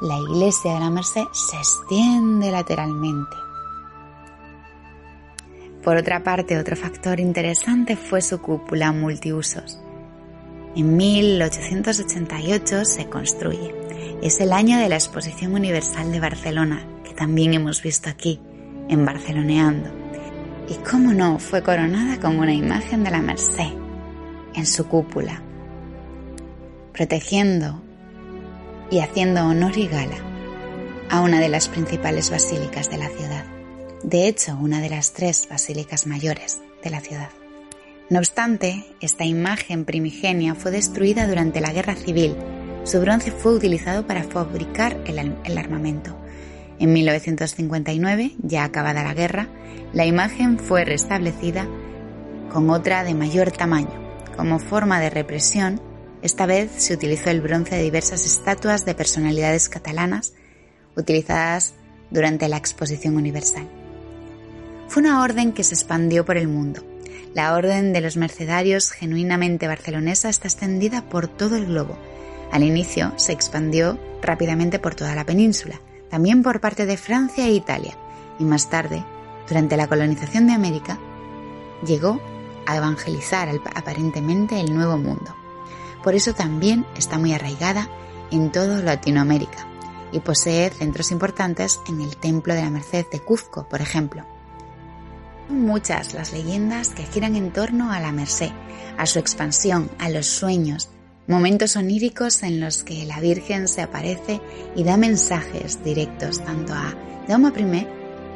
la 0.00 0.16
iglesia 0.16 0.72
de 0.74 0.80
la 0.80 0.88
Merced 0.88 1.24
se 1.32 1.56
extiende 1.56 2.50
lateralmente. 2.50 3.36
Por 5.84 5.98
otra 5.98 6.24
parte, 6.24 6.58
otro 6.58 6.74
factor 6.74 7.20
interesante 7.20 7.94
fue 7.94 8.22
su 8.22 8.40
cúpula 8.40 8.90
multiusos. 8.92 9.78
En 10.74 10.96
1888 10.96 12.86
se 12.86 13.06
construye. 13.10 13.74
Es 14.22 14.40
el 14.40 14.54
año 14.54 14.78
de 14.78 14.88
la 14.88 14.94
Exposición 14.94 15.52
Universal 15.52 16.10
de 16.10 16.20
Barcelona, 16.20 16.86
que 17.04 17.12
también 17.12 17.52
hemos 17.52 17.82
visto 17.82 18.08
aquí, 18.08 18.40
en 18.88 19.04
Barceloneando. 19.04 19.90
Y 20.68 20.74
cómo 20.88 21.12
no, 21.12 21.38
fue 21.38 21.62
coronada 21.62 22.18
con 22.20 22.38
una 22.38 22.54
imagen 22.54 23.04
de 23.04 23.10
la 23.10 23.20
Merced 23.20 23.72
en 24.54 24.66
su 24.66 24.86
cúpula, 24.86 25.42
protegiendo 26.92 27.82
y 28.90 29.00
haciendo 29.00 29.46
honor 29.46 29.76
y 29.76 29.88
gala 29.88 30.16
a 31.10 31.20
una 31.20 31.40
de 31.40 31.48
las 31.48 31.68
principales 31.68 32.30
basílicas 32.30 32.90
de 32.90 32.98
la 32.98 33.08
ciudad. 33.08 33.44
De 34.02 34.28
hecho, 34.28 34.56
una 34.60 34.80
de 34.80 34.90
las 34.90 35.12
tres 35.12 35.46
basílicas 35.48 36.06
mayores 36.06 36.60
de 36.82 36.90
la 36.90 37.00
ciudad. 37.00 37.30
No 38.10 38.18
obstante, 38.18 38.84
esta 39.00 39.24
imagen 39.24 39.84
primigenia 39.84 40.54
fue 40.54 40.70
destruida 40.70 41.26
durante 41.26 41.60
la 41.60 41.72
Guerra 41.72 41.94
Civil. 41.94 42.36
Su 42.84 43.00
bronce 43.00 43.30
fue 43.30 43.54
utilizado 43.54 44.06
para 44.06 44.24
fabricar 44.24 44.98
el, 45.06 45.36
el 45.44 45.58
armamento. 45.58 46.16
En 46.78 46.92
1959, 46.92 48.32
ya 48.42 48.64
acabada 48.64 49.04
la 49.04 49.14
guerra, 49.14 49.48
la 49.92 50.06
imagen 50.06 50.58
fue 50.58 50.84
restablecida 50.84 51.66
con 52.52 52.70
otra 52.70 53.04
de 53.04 53.14
mayor 53.14 53.50
tamaño. 53.50 54.02
Como 54.36 54.58
forma 54.58 55.00
de 55.00 55.10
represión, 55.10 55.80
esta 56.22 56.46
vez 56.46 56.70
se 56.76 56.94
utilizó 56.94 57.30
el 57.30 57.40
bronce 57.40 57.76
de 57.76 57.82
diversas 57.82 58.24
estatuas 58.26 58.84
de 58.84 58.94
personalidades 58.94 59.68
catalanas 59.68 60.34
utilizadas 60.96 61.74
durante 62.10 62.48
la 62.48 62.56
Exposición 62.56 63.16
Universal. 63.16 63.68
Fue 64.88 65.02
una 65.02 65.22
orden 65.22 65.52
que 65.52 65.64
se 65.64 65.74
expandió 65.74 66.24
por 66.24 66.36
el 66.36 66.48
mundo. 66.48 66.82
La 67.34 67.54
Orden 67.54 67.92
de 67.94 68.02
los 68.02 68.16
Mercedarios 68.16 68.92
genuinamente 68.92 69.66
barcelonesa 69.66 70.28
está 70.28 70.48
extendida 70.48 71.08
por 71.08 71.28
todo 71.28 71.56
el 71.56 71.66
globo. 71.66 71.98
Al 72.50 72.62
inicio 72.62 73.14
se 73.16 73.32
expandió 73.32 73.98
rápidamente 74.20 74.78
por 74.78 74.94
toda 74.94 75.14
la 75.14 75.24
península, 75.24 75.80
también 76.12 76.42
por 76.42 76.60
parte 76.60 76.84
de 76.84 76.98
Francia 76.98 77.46
e 77.46 77.52
Italia, 77.52 77.96
y 78.38 78.44
más 78.44 78.68
tarde, 78.68 79.02
durante 79.48 79.78
la 79.78 79.86
colonización 79.86 80.46
de 80.46 80.52
América, 80.52 80.98
llegó 81.86 82.20
a 82.66 82.76
evangelizar 82.76 83.48
aparentemente 83.74 84.60
el 84.60 84.74
nuevo 84.74 84.98
mundo. 84.98 85.34
Por 86.04 86.14
eso 86.14 86.34
también 86.34 86.84
está 86.98 87.16
muy 87.16 87.32
arraigada 87.32 87.88
en 88.30 88.52
toda 88.52 88.82
Latinoamérica 88.82 89.66
y 90.12 90.20
posee 90.20 90.68
centros 90.68 91.12
importantes 91.12 91.80
en 91.88 92.02
el 92.02 92.14
Templo 92.18 92.52
de 92.52 92.60
la 92.60 92.68
Merced 92.68 93.06
de 93.10 93.20
Cuzco, 93.20 93.66
por 93.66 93.80
ejemplo. 93.80 94.26
Son 95.48 95.62
muchas 95.62 96.12
las 96.12 96.34
leyendas 96.34 96.90
que 96.90 97.04
giran 97.04 97.36
en 97.36 97.54
torno 97.54 97.90
a 97.90 98.00
la 98.00 98.12
Merced, 98.12 98.52
a 98.98 99.06
su 99.06 99.18
expansión, 99.18 99.90
a 99.98 100.10
los 100.10 100.26
sueños, 100.26 100.90
momentos 101.26 101.76
oníricos 101.76 102.42
en 102.42 102.60
los 102.60 102.82
que 102.84 103.04
la 103.04 103.20
Virgen 103.20 103.68
se 103.68 103.82
aparece 103.82 104.40
y 104.74 104.84
da 104.84 104.96
mensajes 104.96 105.82
directos 105.84 106.42
tanto 106.44 106.72
a 106.72 106.94
Jaume 107.28 107.48
I 107.48 107.86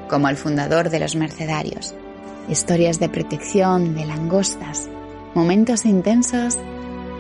como 0.09 0.29
al 0.29 0.37
fundador 0.37 0.91
de 0.91 1.01
los 1.01 1.17
mercedarios. 1.17 1.95
Historias 2.49 3.01
de 3.01 3.09
protección, 3.09 3.95
de 3.95 4.07
langostas, 4.07 4.89
momentos 5.35 5.85
intensos 5.85 6.59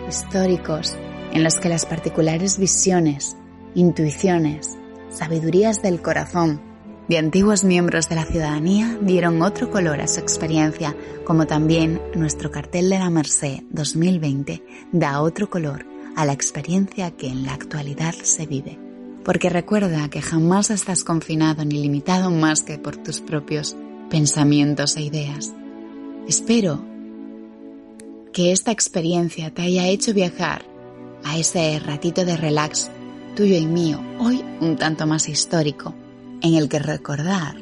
históricos 0.08 0.96
en 1.32 1.42
los 1.42 1.56
que 1.56 1.68
las 1.68 1.84
particulares 1.84 2.58
visiones, 2.58 3.36
intuiciones, 3.74 4.78
sabidurías 5.10 5.82
del 5.82 6.00
corazón 6.00 6.60
de 7.08 7.18
antiguos 7.18 7.62
miembros 7.62 8.08
de 8.08 8.16
la 8.16 8.24
ciudadanía 8.24 8.98
dieron 9.00 9.40
otro 9.42 9.70
color 9.70 10.00
a 10.00 10.08
su 10.08 10.20
experiencia, 10.20 10.96
como 11.24 11.46
también 11.46 12.00
nuestro 12.14 12.50
cartel 12.50 12.90
de 12.90 12.98
la 12.98 13.10
Merced 13.10 13.60
2020 13.70 14.62
da 14.92 15.20
otro 15.20 15.48
color 15.48 15.86
a 16.16 16.24
la 16.24 16.32
experiencia 16.32 17.12
que 17.12 17.28
en 17.28 17.44
la 17.44 17.54
actualidad 17.54 18.14
se 18.14 18.46
vive. 18.46 18.78
Porque 19.24 19.50
recuerda 19.50 20.08
que 20.08 20.22
jamás 20.22 20.70
estás 20.70 21.04
confinado 21.04 21.64
ni 21.64 21.82
limitado 21.82 22.30
más 22.30 22.62
que 22.62 22.78
por 22.78 22.96
tus 22.96 23.20
propios 23.20 23.76
pensamientos 24.10 24.96
e 24.96 25.02
ideas. 25.02 25.52
Espero 26.28 26.84
que 28.32 28.52
esta 28.52 28.70
experiencia 28.70 29.52
te 29.52 29.62
haya 29.62 29.86
hecho 29.88 30.12
viajar 30.12 30.64
a 31.24 31.38
ese 31.38 31.78
ratito 31.78 32.24
de 32.24 32.36
relax 32.36 32.90
tuyo 33.34 33.56
y 33.56 33.66
mío, 33.66 34.00
hoy 34.18 34.42
un 34.60 34.76
tanto 34.76 35.06
más 35.06 35.28
histórico, 35.28 35.94
en 36.46 36.54
el 36.54 36.68
que 36.68 36.78
recordar 36.78 37.56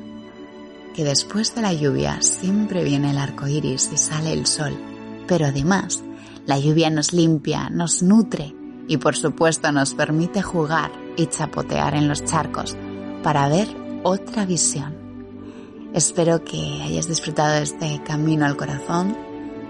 que 0.94 1.04
después 1.04 1.54
de 1.54 1.62
la 1.62 1.72
lluvia 1.72 2.22
siempre 2.22 2.84
viene 2.84 3.10
el 3.10 3.18
arco 3.18 3.48
iris 3.48 3.90
y 3.92 3.96
sale 3.96 4.32
el 4.32 4.46
sol, 4.46 4.74
pero 5.26 5.46
además 5.46 6.04
la 6.46 6.58
lluvia 6.58 6.90
nos 6.90 7.12
limpia, 7.12 7.68
nos 7.70 8.02
nutre 8.02 8.54
y 8.86 8.98
por 8.98 9.16
supuesto 9.16 9.72
nos 9.72 9.94
permite 9.94 10.42
jugar 10.42 10.92
y 11.16 11.26
chapotear 11.26 11.94
en 11.94 12.08
los 12.08 12.24
charcos 12.24 12.76
para 13.22 13.48
ver 13.48 13.68
otra 14.02 14.44
visión. 14.44 14.94
Espero 15.94 16.44
que 16.44 16.82
hayas 16.82 17.08
disfrutado 17.08 17.54
de 17.54 17.62
este 17.62 18.02
camino 18.04 18.44
al 18.46 18.56
corazón 18.56 19.16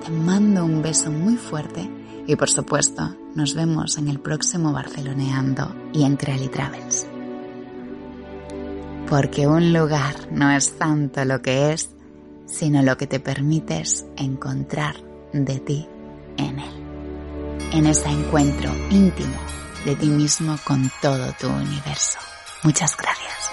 te 0.05 0.11
mando 0.11 0.65
un 0.65 0.83
beso 0.83 1.11
muy 1.11 1.37
fuerte 1.37 1.89
y 2.27 2.37
por 2.37 2.51
supuesto 2.51 3.17
nos 3.35 3.55
vemos 3.55 3.97
en 3.97 4.09
el 4.09 4.21
próximo 4.21 4.73
Barceloneando 4.73 5.75
y 5.93 6.05
en 6.05 6.17
Creali 6.17 6.49
Travels. 6.49 7.14
Porque 9.09 9.47
un 9.47 9.73
lugar 9.73 10.15
no 10.31 10.51
es 10.51 10.79
tanto 10.79 11.25
lo 11.25 11.43
que 11.43 11.73
es, 11.73 11.91
sino 12.47 12.83
lo 12.83 12.97
que 12.97 13.07
te 13.07 13.21
permites 13.21 14.07
encontrar 14.17 14.97
de 15.33 15.59
ti 15.61 15.89
en 16.37 16.59
él. 16.59 16.75
En 17.73 17.87
ese 17.87 18.09
encuentro 18.09 18.71
íntimo 18.91 19.37
de 19.85 19.97
ti 19.97 20.07
mismo 20.07 20.57
con 20.65 20.91
todo 21.03 21.33
tu 21.39 21.49
universo. 21.49 22.19
Muchas 22.63 22.97
gracias. 22.97 23.44